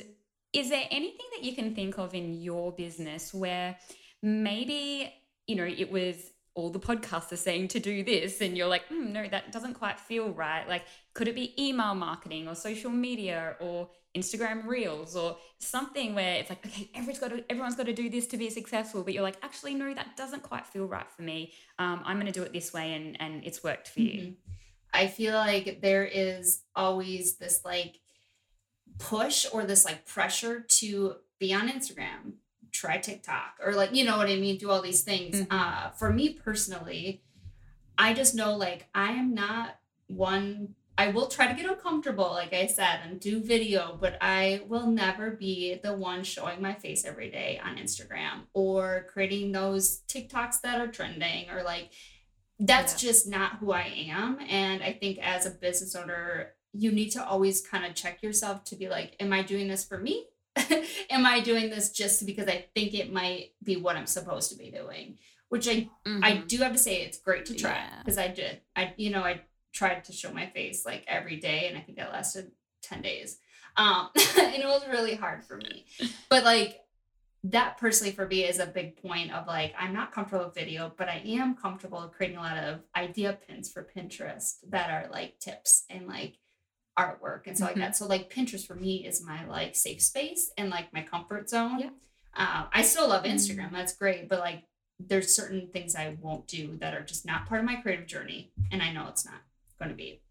[0.52, 3.78] is there anything that you can think of in your business where
[4.22, 5.14] maybe,
[5.48, 8.86] you know, it was all the podcasts are saying to do this, and you're like,
[8.88, 10.68] hmm, no, that doesn't quite feel right?
[10.68, 10.84] Like,
[11.14, 16.50] could it be email marketing or social media or Instagram reels or something where it's
[16.50, 19.24] like, okay, everyone's got to, everyone's got to do this to be successful, but you're
[19.24, 21.54] like, actually, no, that doesn't quite feel right for me.
[21.78, 24.22] Um, I'm going to do it this way, and and it's worked for you.
[24.22, 24.36] Mhm.
[24.92, 28.00] I feel like there is always this like
[28.98, 32.34] push or this like pressure to be on Instagram,
[32.72, 34.58] try TikTok, or like, you know what I mean?
[34.58, 35.36] Do all these things.
[35.42, 35.48] Mhm.
[35.50, 37.22] Uh, for me personally,
[37.98, 39.78] I just know like I am not
[40.08, 40.76] one.
[40.98, 44.88] I will try to get uncomfortable, like I said, and do video, but I will
[44.88, 50.60] never be the one showing my face every day on Instagram or creating those TikToks
[50.62, 51.92] that are trending or like
[52.60, 54.40] that's just not who I am.
[54.50, 58.66] And I think as a business owner, you need to always kind of check yourself
[58.66, 60.26] to be like, am I doing this for me?
[61.10, 64.58] am I doing this just because I think it might be what I'm supposed to
[64.58, 65.18] be doing?
[65.50, 66.48] Which I I Mhm.
[66.48, 68.02] do have to say it's great to try Yeah.
[68.04, 68.62] because I did.
[68.76, 69.42] I you know I
[69.74, 73.40] tried to show my face like every day, and I think that lasted ten days.
[73.78, 75.86] Um, and it was really hard for me.
[76.30, 76.82] But like
[77.46, 80.92] that personally for me is a big point of like I'm not comfortable with video,
[80.98, 85.40] but I am comfortable creating a lot of idea pins for Pinterest that are like
[85.40, 86.34] tips and like
[87.04, 87.76] artwork and stuff Mhm.
[87.76, 87.96] like that.
[87.98, 91.80] So like Pinterest for me is my like safe space and like my comfort zone.
[91.80, 91.90] Yeah.
[92.34, 93.34] Uh, I still love Mm.
[93.34, 93.72] Instagram.
[93.72, 94.64] That's great, but like
[95.00, 98.52] there's certain things I won't do that are just not part of my creative journey,
[98.72, 99.42] and I know it's not
[99.80, 100.22] going to be.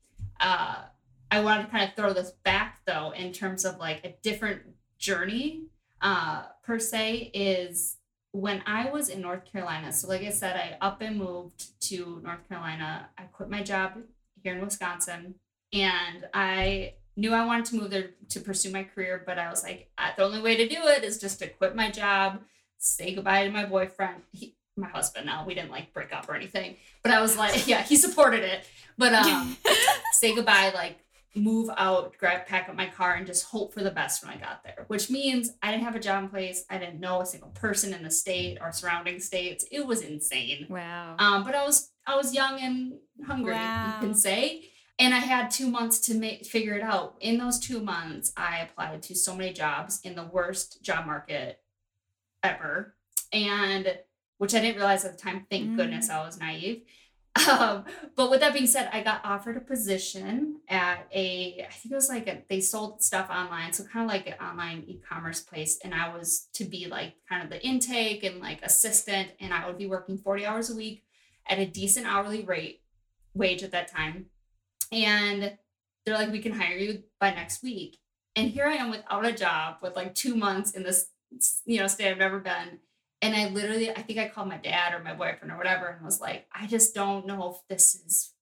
[0.40, 0.84] Uh,
[1.30, 4.62] I wanted to kind of throw this back though, in terms of like a different
[4.98, 5.64] journey,
[6.02, 7.96] uh, per se, is
[8.32, 9.90] when I was in North Carolina.
[9.90, 13.08] So, like I said, I up and moved to North Carolina.
[13.16, 14.02] I quit my job
[14.42, 15.34] here in Wisconsin,
[15.72, 19.62] and I knew I wanted to move there to pursue my career, but I was
[19.62, 22.40] like, "Ah, the only way to do it is just to quit my job,
[22.78, 24.22] say goodbye to my boyfriend.
[24.32, 25.44] He, my husband now.
[25.44, 26.76] We didn't like break up or anything.
[27.02, 28.64] But I was like, yeah, he supported it.
[28.96, 29.56] But um
[30.12, 30.98] say goodbye, like
[31.34, 34.36] move out, grab, pack up my car, and just hope for the best when I
[34.38, 34.84] got there.
[34.88, 36.64] Which means I didn't have a job in place.
[36.70, 39.64] I didn't know a single person in the state or surrounding states.
[39.72, 40.66] It was insane.
[40.68, 41.16] Wow.
[41.18, 42.92] Um, but I was I was young and
[43.26, 43.94] hungry, Wow.
[44.00, 44.70] you can say.
[44.98, 47.16] And I had two months to make figure it out.
[47.20, 51.60] In those two months, I applied to so many jobs in the worst job market
[52.42, 52.94] ever,
[53.32, 53.96] and
[54.38, 55.46] which I didn't realize at the time.
[55.50, 55.76] Thank Mm.
[55.76, 56.82] goodness I was naive.
[57.48, 57.84] Um,
[58.16, 61.94] but with that being said, I got offered a position at a, I think it
[61.94, 65.78] was like a, they sold stuff online, so kind of like an online e-commerce place,
[65.84, 69.68] and I was to be like kind of the intake and like assistant, and I
[69.68, 71.04] would be working forty hours a week
[71.48, 72.82] at a decent hourly rate
[73.34, 74.26] wage at that time,
[74.92, 75.56] and
[76.04, 77.98] they're like, we can hire you by next week,
[78.36, 81.08] and here I am without a job with like two months in this
[81.64, 82.80] you know state I've never been.
[83.20, 86.04] And I literally, I think I called my dad or my boyfriend or whatever and
[86.04, 88.32] was like, I just don't know if this is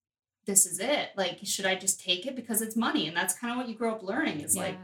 [0.47, 1.11] this is it.
[1.17, 3.09] Like, should I just take it because it's money?
[3.09, 4.77] And that's kind of what you grow up learning is like,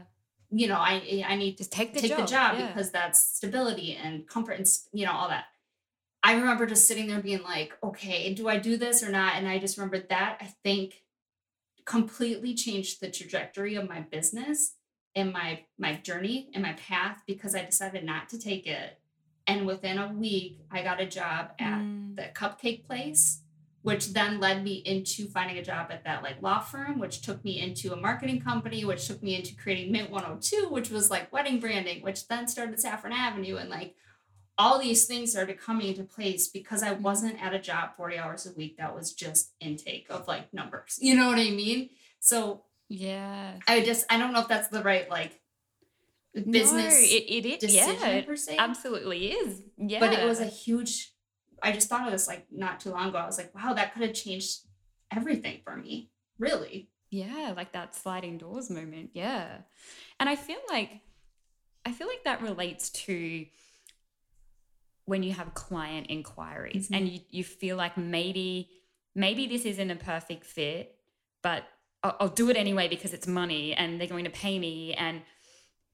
[0.51, 2.19] you know, I I need to take the take job.
[2.19, 2.67] the job yeah.
[2.67, 5.45] because that's stability and comfort and you know all that.
[6.21, 9.35] I remember just sitting there being like, okay, do I do this or not?
[9.35, 11.01] And I just remember that I think
[11.85, 14.75] completely changed the trajectory of my business
[15.15, 18.99] and my my journey and my path because I decided not to take it.
[19.45, 22.15] And within a week, I got a job at Mm.
[22.15, 23.39] the cupcake place
[23.81, 27.43] which then led me into finding a job at that like law firm which took
[27.43, 31.31] me into a marketing company which took me into creating mint 102 which was like
[31.33, 33.93] wedding branding which then started saffron avenue and like
[34.57, 38.45] all these things started coming into place because i wasn't at a job 40 hours
[38.45, 41.89] a week that was just intake of like numbers you know what i mean
[42.19, 43.59] so Yeah.
[43.67, 45.39] i just i don't know if that's the right like
[46.33, 49.61] business No, it, it, it decision yeah, per se absolutely is.
[49.77, 49.99] Yeah.
[49.99, 51.11] but it was a huge
[51.61, 53.93] i just thought of this like not too long ago i was like wow that
[53.93, 54.59] could have changed
[55.11, 59.11] everything for me really Yeah, like that sliding doors moment.
[59.13, 59.59] Yeah.
[60.19, 60.89] And I feel like
[61.85, 63.45] I feel like that relates to
[65.05, 68.69] when you have client inquiries and you, you feel like maybe
[69.15, 70.95] maybe this isn't a perfect fit,
[71.41, 71.63] but
[72.01, 74.93] I'll, I'll do it anyway because it's money and they're going to pay me.
[74.93, 75.21] And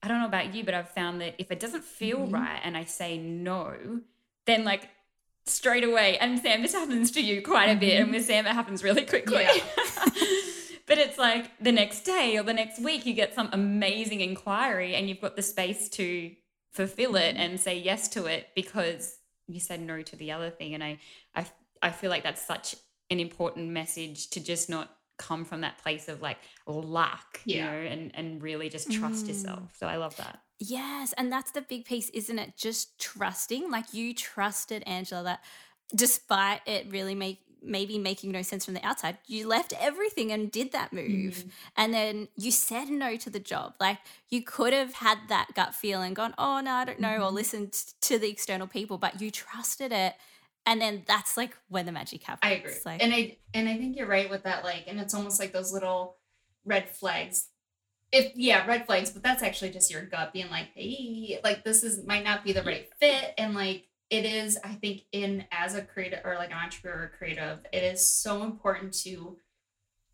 [0.02, 2.34] I don't know about you, but I've found that if it doesn't feel Mhm.
[2.34, 4.02] right and I say no,
[4.45, 4.89] then like
[5.45, 8.54] straight away, and Sam, this happens to you quite a bit, and with Sam, it
[8.54, 9.43] happens really quickly.
[9.43, 9.63] Yeah.
[10.86, 14.95] but it's like the next day or the next week, you get some amazing inquiry,
[14.95, 16.32] and you've got the space to
[16.71, 17.39] fulfill it Mhm.
[17.39, 20.73] and say yes to it because you said no to the other thing.
[20.75, 20.99] And I,
[21.36, 21.45] I,
[21.82, 22.75] I feel like that's such
[23.10, 27.65] an important message to just not come from that place of like luck, you Yeah.
[27.71, 29.29] know, and and really just trust Mm.
[29.29, 29.75] yourself.
[29.75, 30.41] So I love that.
[30.60, 32.55] Yes, and that's the big piece, isn't it?
[32.58, 35.43] Just trusting, like you trusted Angela that
[35.95, 40.52] despite it really make maybe making no sense from the outside, you left everything and
[40.52, 41.36] did that move.
[41.39, 41.50] Mm-hmm.
[41.78, 43.74] And then you said no to the job.
[43.80, 47.32] Like you could have had that gut feeling, gone, "Oh no, I don't know," or
[47.32, 47.34] Mhm.
[47.34, 50.15] listened to the external people, but you trusted it.
[50.65, 52.52] And then that's like when the magic happens.
[52.52, 52.74] I agree.
[52.86, 54.63] Like, and I and I think you're right with that.
[54.63, 56.17] Like, and it's almost like those little
[56.65, 57.48] red flags.
[58.12, 61.84] If yeah, red flags, but that's actually just your gut being like, hey, like this
[61.84, 63.34] is might not be the right fit.
[63.38, 67.12] And like it is, I think, in as a creative or like an entrepreneur or
[67.17, 69.38] creative, it is so important to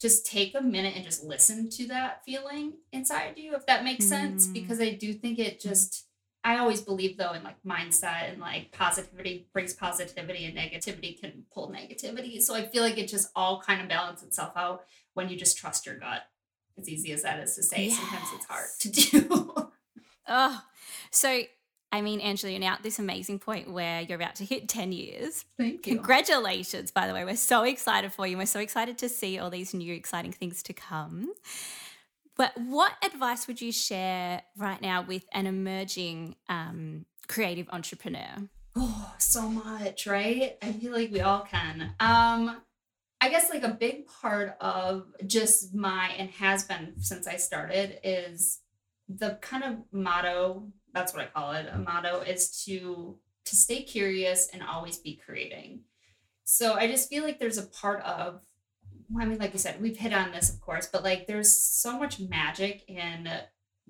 [0.02, 4.06] just take a minute and just listen to that feeling inside you, if that makes
[4.06, 4.48] sense.
[4.48, 4.54] Mm.
[4.54, 6.06] Because I do think it just
[6.46, 11.44] I always believe though in like mindset and like positivity brings positivity and negativity can
[11.52, 12.40] pull negativity.
[12.40, 15.58] So I feel like it just all kind of balances itself out when you just
[15.58, 16.22] trust your gut.
[16.78, 19.70] As easy as that is to say, sometimes it's hard to do.
[20.28, 20.62] oh,
[21.10, 21.42] so
[21.96, 24.92] I mean, Angela, you're now at this amazing point where you're about to hit 10
[24.92, 25.46] years.
[25.58, 25.96] Thank you.
[25.96, 27.24] Congratulations, by the way.
[27.24, 28.36] We're so excited for you.
[28.36, 31.34] We're so excited to see all these new exciting things to come.
[32.36, 38.50] But what advice would you share right now with an emerging um, creative entrepreneur?
[38.76, 40.58] Oh, so much, right?
[40.62, 41.94] I feel like we all can.
[42.02, 42.62] Um,
[43.22, 48.00] I guess like a big part of just my and has been since I started
[48.04, 48.60] is
[49.08, 51.68] the kind of motto, that's what I call it.
[51.72, 55.82] A motto is to to stay curious and always be creating.
[56.46, 58.42] So I just feel like there's a part of
[59.20, 62.00] I mean, like you said, we've hit on this, of course, but like there's so
[62.00, 63.30] much magic in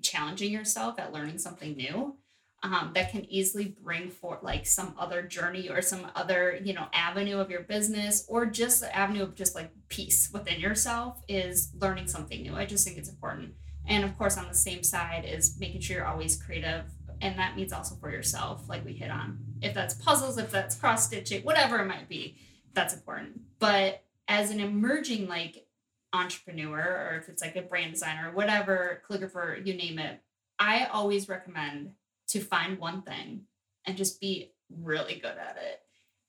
[0.02, 2.16] challenging yourself at learning something new
[2.62, 6.86] um, that can easily bring forth like some other journey or some other you know
[6.92, 11.72] avenue of your business or just the avenue of just like peace within yourself is
[11.80, 13.52] learning something new i just think it's important
[13.86, 16.84] and of course on the same side is making sure you're always creative
[17.20, 20.76] and that means also for yourself like we hit on if that's puzzles if that's
[20.76, 22.36] cross stitching whatever it might be
[22.74, 25.66] that's important but as an emerging like
[26.12, 30.20] entrepreneur or if it's like a brand designer, whatever, calligrapher, you name it,
[30.58, 31.92] I always recommend
[32.28, 33.42] to find one thing
[33.84, 35.80] and just be really good at it.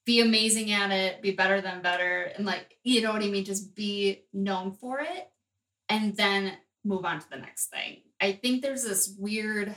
[0.05, 2.31] Be amazing at it, be better than better.
[2.35, 3.45] And like, you know what I mean?
[3.45, 5.29] Just be known for it
[5.89, 8.01] and then move on to the next thing.
[8.21, 9.73] I think there's this weird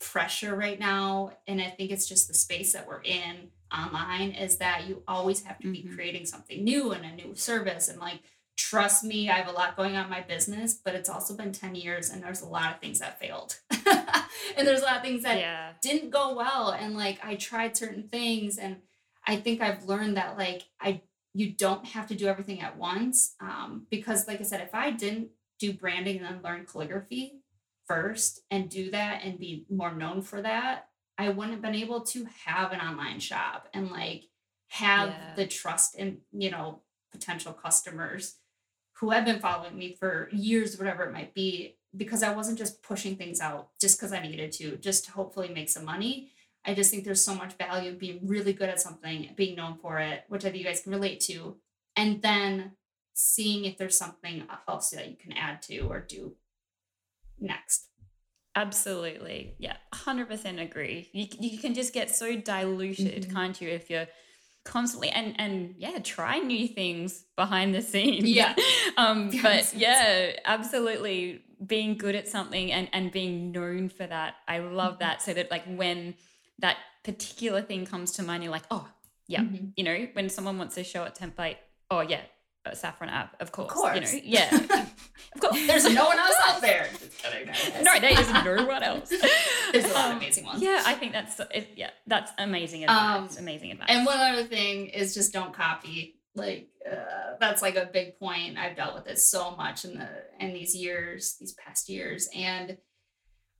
[0.00, 1.32] pressure right now.
[1.46, 5.42] And I think it's just the space that we're in online is that you always
[5.44, 5.94] have to be Mhm.
[5.94, 7.88] creating something new and a new service.
[7.88, 8.20] And like,
[8.56, 11.52] trust me, I have a lot going on in my business, but it's also been
[11.52, 13.58] 10 years and there's a lot of things that failed.
[14.56, 15.72] and there's a lot of things that yeah.
[15.80, 18.82] didn't go well and like I tried certain things and
[19.26, 21.02] I think I've learned that like I
[21.34, 24.90] you don't have to do everything at once um, because like I said if I
[24.90, 25.28] didn't
[25.58, 27.37] do branding and then learn calligraphy
[27.88, 30.88] first and do that and be more known for that
[31.20, 34.24] I wouldn't have been able to have an online shop and like
[34.68, 35.34] have Yeah.
[35.34, 38.36] the trust in you know potential customers
[39.00, 42.82] who have been following me for years whatever it might be because I wasn't just
[42.82, 46.30] pushing things out just because I needed to, just to hopefully make some money.
[46.66, 49.78] I just think there's so much value in being really good at something, being known
[49.78, 51.56] for it, which I think you guys can relate to,
[51.96, 52.72] and then
[53.14, 56.36] seeing if there's something else that you can add to or do
[57.40, 57.86] next.
[58.56, 59.54] Absolutely.
[59.58, 59.76] Yeah.
[59.94, 61.08] 100% agree.
[61.12, 63.32] You, you can just get so diluted, Mhm.
[63.32, 64.06] can't you, if you're
[64.64, 68.54] constantly and and yeah try new things behind the scenes Yeah.
[68.98, 74.58] um but yeah absolutely being good at something and and being known for that i
[74.58, 74.98] love Mhm.
[74.98, 76.16] that so that like when
[76.58, 78.86] that particular thing comes to mind you're like oh
[79.26, 79.72] yeah Mhm.
[79.76, 81.56] you know when someone wants to Showit template
[81.90, 82.20] oh yeah
[82.74, 84.14] saffron app of course, course.
[84.14, 84.54] you know yeah
[85.34, 86.88] of course There's no one else out there.
[86.98, 87.72] Just kidding, guys.
[87.82, 89.08] no there is no one else
[89.72, 90.62] There's a lot of Um, amazing ones.
[90.62, 94.44] yeah i think that's it, yeah that's amazing advice Um, amazing advice And one other
[94.44, 96.14] thing is just don't copy.
[96.34, 98.58] Like uh, that's like a big point.
[98.58, 100.08] I've dealt with it so much in the
[100.38, 102.76] in these years, these past years, and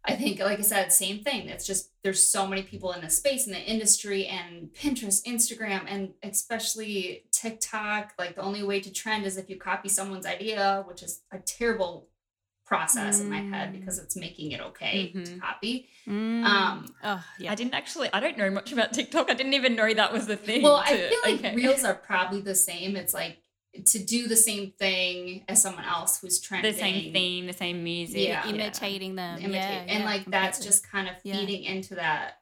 [0.05, 1.49] I think, like I said, same thing.
[1.49, 5.83] It's just there's so many people in the space in the industry and Pinterest, Instagram,
[5.87, 8.15] and especially TikTok.
[8.19, 11.39] Like the only way to trend is if you copy someone's idea, which is a
[11.39, 12.09] terrible
[12.65, 13.81] process in my head Mm.
[13.81, 15.41] because it's making it okay to Mhm.
[15.41, 15.89] copy.
[16.07, 16.45] Mm.
[16.45, 17.51] Um, oh, yeah.
[17.51, 18.11] I didn't actually.
[18.13, 19.31] I don't know much about TikTok.
[19.31, 20.63] I didn't even know that was the thing.
[20.63, 21.55] Well, I feel like okay.
[21.57, 22.95] reels are probably the same.
[22.95, 23.39] It's like
[23.87, 26.73] to do the same thing as someone else who's trending.
[26.73, 28.29] the same theme, the same music.
[28.29, 28.47] Yeah.
[28.49, 29.39] imitating them.
[29.39, 29.53] imitate.
[29.55, 31.37] Yeah, and yeah, like that's just kind of Yeah.
[31.37, 32.35] feeding into that.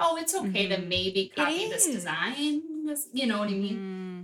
[0.00, 0.88] Oh, it's okay to Mhm.
[0.88, 2.62] maybe copy this design.
[3.12, 3.78] You know what I mean?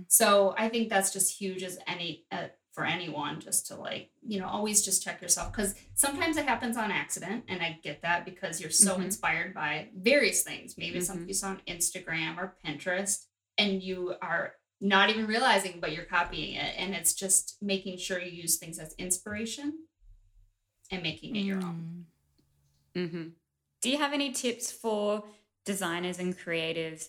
[0.05, 0.11] Mm.
[0.11, 4.39] So I think that's just huge as any uh, for anyone just to like you
[4.39, 8.23] know always just check yourself because sometimes it happens on accident and I get that
[8.23, 9.05] because you're so Mhm.
[9.05, 11.05] inspired by various things maybe Mm-hmm.
[11.05, 13.25] something you saw on Instagram or Pinterest
[13.57, 18.19] and you are not even realizing but you're copying it and it's just making sure
[18.19, 19.73] you use things as inspiration
[20.91, 22.05] and making it your own.
[22.95, 23.09] Mm.
[23.09, 23.27] hmm
[23.81, 25.23] Do you have any tips for
[25.65, 27.05] designers and creatives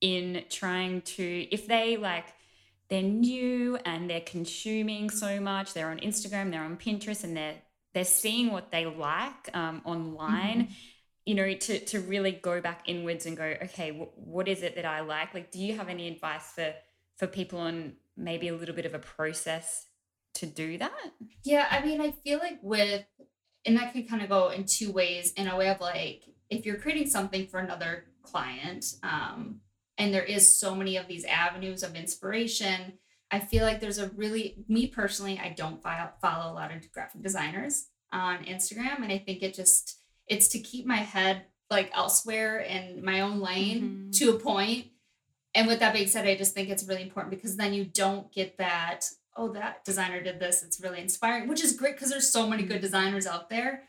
[0.00, 2.26] in trying to, if they like,
[2.88, 7.56] they're new and they're consuming so much, they're on Instagram, they're on Pinterest, and they're
[7.94, 10.68] they're seeing what they like um, online.
[11.24, 14.76] You know, to to really go back inwards and go, okay, wh- what is it
[14.76, 15.34] that I like?
[15.34, 16.72] Like, do you have any advice for
[17.16, 19.86] for people on maybe a little bit of a process
[20.34, 21.12] to do that?
[21.44, 23.04] Yeah, I mean, I feel like with,
[23.64, 26.64] and that could kind of go in two ways in a way of like, if
[26.64, 29.60] you're creating something for another client, um,
[29.98, 32.94] and there is so many of these avenues of inspiration,
[33.30, 36.90] I feel like there's a really, me personally, I don't follow, follow a lot of
[36.92, 39.02] graphic designers on Instagram.
[39.02, 39.98] And I think it just,
[40.28, 44.18] it's to keep my head like elsewhere in my own lane Mhm.
[44.18, 44.86] to a point.
[45.56, 48.30] And with that being said, I just think it's really important because then you don't
[48.30, 50.62] get that, oh, that designer did this.
[50.62, 52.82] It's really inspiring, which is great because there's so many good mm-hmm.
[52.82, 53.84] designers out there.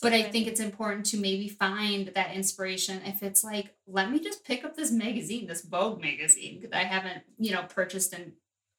[0.00, 3.02] But I think it's important to maybe find that inspiration.
[3.04, 6.84] If it's like, let me just pick up this magazine, this Vogue magazine that I
[6.84, 8.32] haven't, you know, purchased in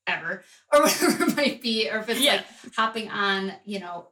[0.08, 0.43] ever,
[0.74, 2.38] or whatever it might be, or if it's Yeah.
[2.38, 2.45] like
[2.76, 4.08] hopping on, you know,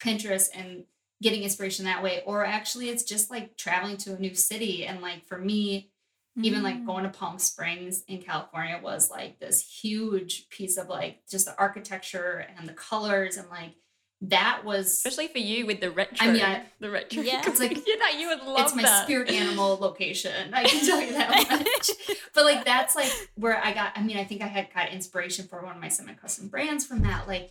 [0.00, 0.84] Pinterest and
[1.22, 4.84] getting inspiration that way, or actually it's just like traveling to a new city.
[4.84, 5.91] And like for me,
[6.40, 6.86] even like Mm.
[6.86, 11.58] going to Palm Springs in California was like this huge piece of like just the
[11.58, 13.74] architecture and the colors and like
[14.22, 16.16] that was especially for you with the retro.
[16.26, 17.22] I mean, I- the retro.
[17.22, 17.42] Yeah.
[17.44, 19.04] It's like- you know, you would love it's my that.
[19.04, 20.54] spirit animal location.
[20.54, 21.90] I can tell you that much.
[22.32, 23.92] but like that's like where I got.
[23.96, 27.02] I mean, I think I had got inspiration for one of my semi-custom brands from
[27.02, 27.26] that.
[27.26, 27.50] Like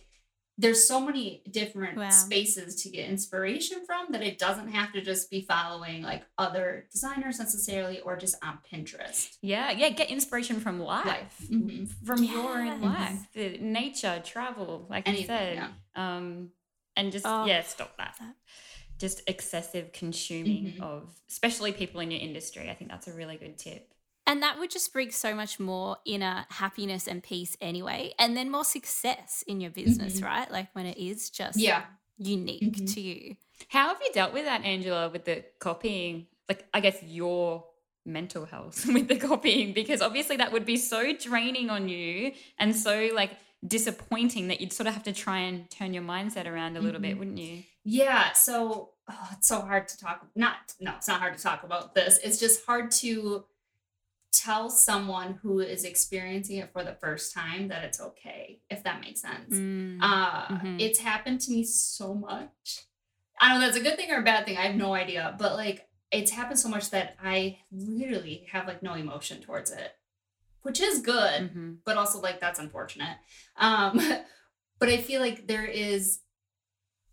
[0.58, 2.10] there's so many different Wow.
[2.10, 6.86] spaces to get inspiration from that it doesn't have to just be following like other
[6.92, 9.36] designers necessarily or just on Pinterest.
[9.40, 11.88] Yeah, yeah, get inspiration from life, Mhm.
[12.04, 15.70] from your own life, the nature, travel, like you said, yeah.
[15.94, 16.50] um,
[16.96, 18.16] and just Oh, yeah, stop that.
[18.20, 18.36] that.
[18.98, 20.80] Just excessive consuming Mhm.
[20.82, 22.68] of, especially people in your industry.
[22.70, 23.91] I think that's a really good tip.
[24.26, 28.14] And that would just bring so much more inner happiness and peace anyway.
[28.18, 30.24] And then more success in your business, Mhm.
[30.24, 30.50] right?
[30.50, 31.84] Like when it is just Yeah.
[32.18, 32.94] unique Mhm.
[32.94, 33.36] to you.
[33.68, 36.26] How have you dealt with that, Angela, with the copying?
[36.48, 37.64] Like, I guess your
[38.04, 42.74] mental health with the copying, because obviously that would be so draining on you and
[42.76, 43.30] so like
[43.66, 47.00] disappointing that you'd sort of have to try and turn your mindset around a little
[47.00, 47.18] bit, Mhm.
[47.18, 47.62] wouldn't you?
[47.84, 50.26] Yeah, so oh, it's so hard to talk.
[50.34, 52.18] Not no, it's not hard to talk about this.
[52.24, 53.44] It's just hard to
[54.32, 59.00] tell someone who is experiencing it for the first time that it's okay, if that
[59.00, 59.54] makes sense.
[59.54, 59.98] Mm.
[60.00, 60.80] Uh, Mhm.
[60.80, 62.86] It's happened to me so much.
[63.40, 64.56] I don't know if that's a good thing or a bad thing.
[64.56, 65.34] I have no idea.
[65.38, 69.92] But like, it's happened so much that I literally have like no emotion towards it,
[70.62, 71.78] which is good Mhm.
[71.84, 73.18] but also like that's unfortunate.
[73.56, 73.98] Um,
[74.78, 76.20] but I feel like there is,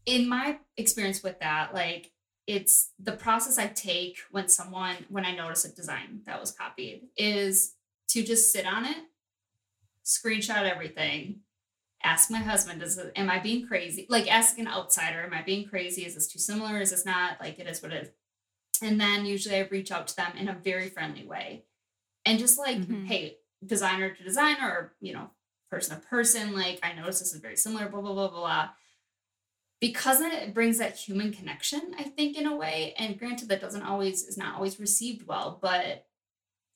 [0.06, 2.12] in my experience with that, like
[2.50, 7.04] it's the process I take when someone when I notice a design that was copied
[7.16, 7.76] is
[8.10, 8.98] to just sit on it,
[10.04, 11.42] screenshot everything,
[12.04, 14.08] ask my husband, is it, am I being crazy?
[14.10, 16.06] Like ask an outsider, am I being crazy?
[16.06, 16.82] Is this too similar?
[16.82, 17.40] Is this not?
[17.40, 18.10] Like it is what it is.
[18.82, 21.66] And then usually I reach out to them in a very friendly way.
[22.26, 23.06] And just like, Mhm.
[23.06, 25.30] hey, designer to designer or, you know,
[25.70, 28.70] person to person, like I notice this is very similar, blah, blah, blah, blah, blah.
[29.82, 32.94] Because it brings that human connection, I think, in a way.
[32.98, 36.06] And granted, that doesn't always is not always received well, but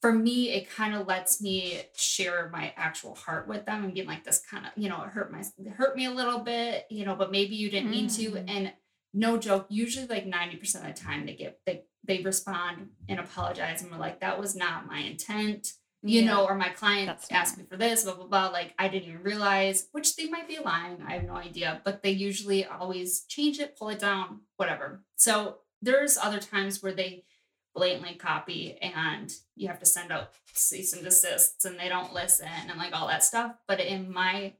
[0.01, 4.07] for me, it kind of lets me share my actual heart with them and being
[4.07, 6.85] like, this kind of, you know, it hurt my it hurt me a little bit,
[6.89, 8.31] you know, but maybe you didn't mean to.
[8.31, 8.45] Mm.
[8.47, 8.73] And
[9.13, 13.81] no joke, usually like 90% of the time they get they they respond and apologize
[13.81, 15.73] and we're like, that was not my intent
[16.03, 16.27] you Yeah.
[16.27, 18.47] know, or my client That's asked me for this, blah, blah, blah.
[18.49, 21.01] Like, I didn't even realize, which they might be lying.
[21.07, 25.03] I have no idea, but they usually always change it, pull it down, whatever.
[25.15, 27.25] So there's other times where they
[27.73, 32.47] blatantly copy and you have to send out cease and desists and they don't listen
[32.47, 33.55] and like all that stuff.
[33.67, 34.53] But in my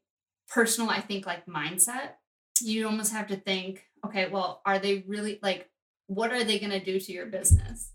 [0.50, 2.14] personal, I think like mindset,
[2.62, 5.70] you almost have to think, okay, well, are they really like,
[6.08, 7.93] what are they going to do to your business?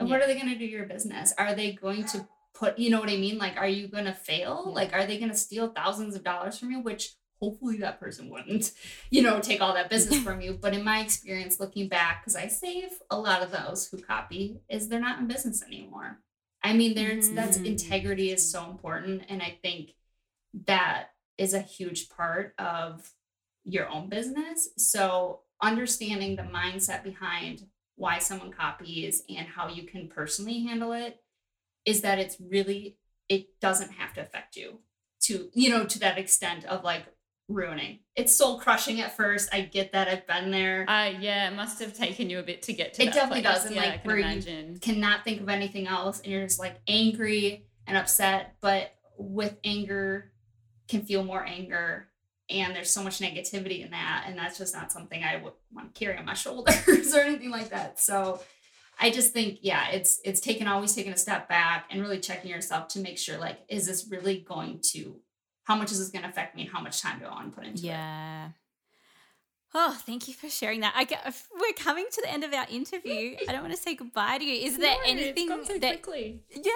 [0.00, 1.32] And what are they going to do your business?
[1.38, 3.38] Are they going to put, you know what I mean?
[3.38, 4.64] Like, are you going to fail?
[4.66, 4.72] Yeah.
[4.72, 6.80] Like, are they going to steal thousands of dollars from you?
[6.80, 8.72] Which hopefully that person wouldn't,
[9.10, 10.58] you know, take all that business from you.
[10.60, 14.60] But in my experience, looking back, because I save a lot of those who copy,
[14.68, 16.18] is they're not in business anymore.
[16.62, 17.66] I mean, there's that's Mhm.
[17.66, 19.22] integrity is so important.
[19.28, 19.94] And I think
[20.66, 23.14] that is a huge part of
[23.64, 24.68] your own business.
[24.76, 27.66] So understanding the mindset behind
[28.00, 31.20] why someone copies and how you can personally handle it
[31.84, 32.96] is that it's really
[33.28, 34.78] it doesn't have to affect you
[35.20, 37.04] to you know to that extent of like
[37.48, 37.98] ruining.
[38.16, 39.52] It's soul crushing at first.
[39.52, 40.88] I get that i've been there.
[40.88, 43.42] Uh, yeah, it must have taken you a bit to get to It that definitely
[43.42, 43.54] place.
[43.54, 46.46] does, and, Yeah, like, I can where you- cannot think of anything else and you're
[46.46, 50.32] just like angry and upset but with anger
[50.88, 52.08] can feel more anger
[52.50, 55.94] and there's so much negativity in that and that's just not something i would want
[55.94, 58.40] to carry on my shoulders or anything like that so
[59.00, 62.50] i just think yeah it's it's taken always taking a step back and really checking
[62.50, 65.16] yourself to make sure like is this really going to
[65.64, 67.50] how much is this going to affect me and how much time do i want
[67.50, 68.48] to put into it Yeah.
[69.72, 70.94] Oh, thank you for sharing that.
[70.96, 73.36] I get, uh, we're coming to the end of our interview.
[73.48, 74.66] I don't want to say goodbye to you.
[74.66, 76.42] Is there No, anything so that quickly.
[76.52, 76.72] yeah?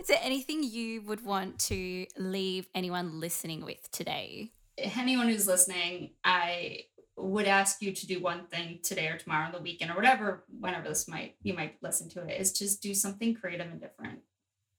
[0.00, 4.52] Is there anything you would want to leave anyone listening with today?
[4.78, 6.84] Anyone who's listening, I
[7.16, 10.44] would ask you to do one thing today or tomorrow on the weekend or whatever,
[10.60, 14.20] whenever this might you might listen to it, is just do something creative and different.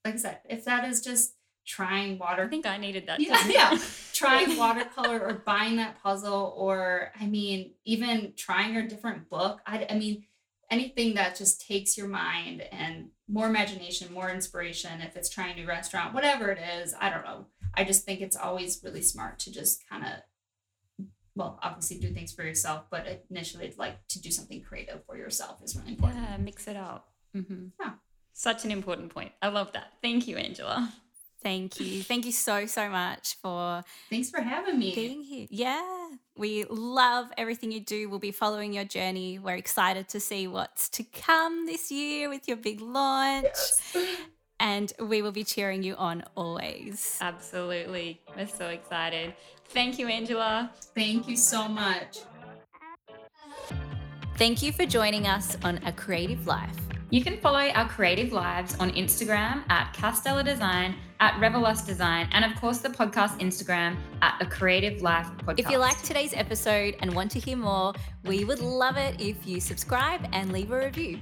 [0.06, 1.34] Like I said, if that is just
[1.68, 2.46] trying water.
[2.46, 3.20] I think I needed that.
[3.20, 3.78] Yeah, yeah.
[4.14, 9.62] trying watercolor or buying that puzzle, or I mean, even trying a different book.
[9.68, 10.24] I, I mean,
[10.72, 15.02] anything that just takes your mind and more imagination, more inspiration.
[15.02, 17.46] If it's trying a new restaurant, whatever it is, I don't know.
[17.78, 21.06] I just think it's always really smart to just kind of,
[21.36, 25.62] well, obviously do things for yourself, but initially, like to do something creative for yourself
[25.64, 26.22] is really important.
[26.24, 27.10] Yeah, mix it up.
[27.34, 27.92] hmm Yeah.
[28.34, 29.32] Such an important point.
[29.42, 29.94] I love that.
[30.02, 30.92] Thank you, Angela.
[31.44, 32.02] Thank you.
[32.02, 34.94] Thank you so, so much for Thanks for having me.
[34.96, 35.48] being here.
[35.52, 38.10] Yeah, we love everything you do.
[38.10, 39.38] We'll be following your journey.
[39.40, 43.46] We're excited to see what's to come this year with your big launch.
[44.60, 47.18] and we will be cheering you on always.
[47.22, 48.22] Absolutely.
[48.36, 49.34] We're so excited.
[49.70, 50.72] Thank you, Angela.
[50.96, 52.20] Thank you so much.
[54.38, 56.78] Thank you for joining us on A Creative Life.
[57.10, 62.28] You can follow our creative lives on Instagram at Cass Deller Design, at Reverlust Design,
[62.34, 65.60] and of course the podcast Instagram at A Creative Life Podcast.
[65.60, 67.94] If you liked today's episode and want to hear more,
[68.26, 71.20] we would love it if you subscribe and leave a review.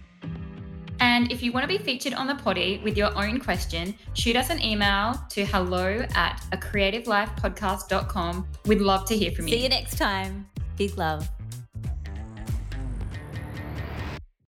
[1.15, 4.35] And if you want to be featured on the potty with your own question, shoot
[4.35, 8.45] us an email to hello at a creativelifepodcast.com.
[8.65, 9.53] We'd love to hear from you.
[9.53, 10.45] See you next time.
[10.75, 11.29] Big love.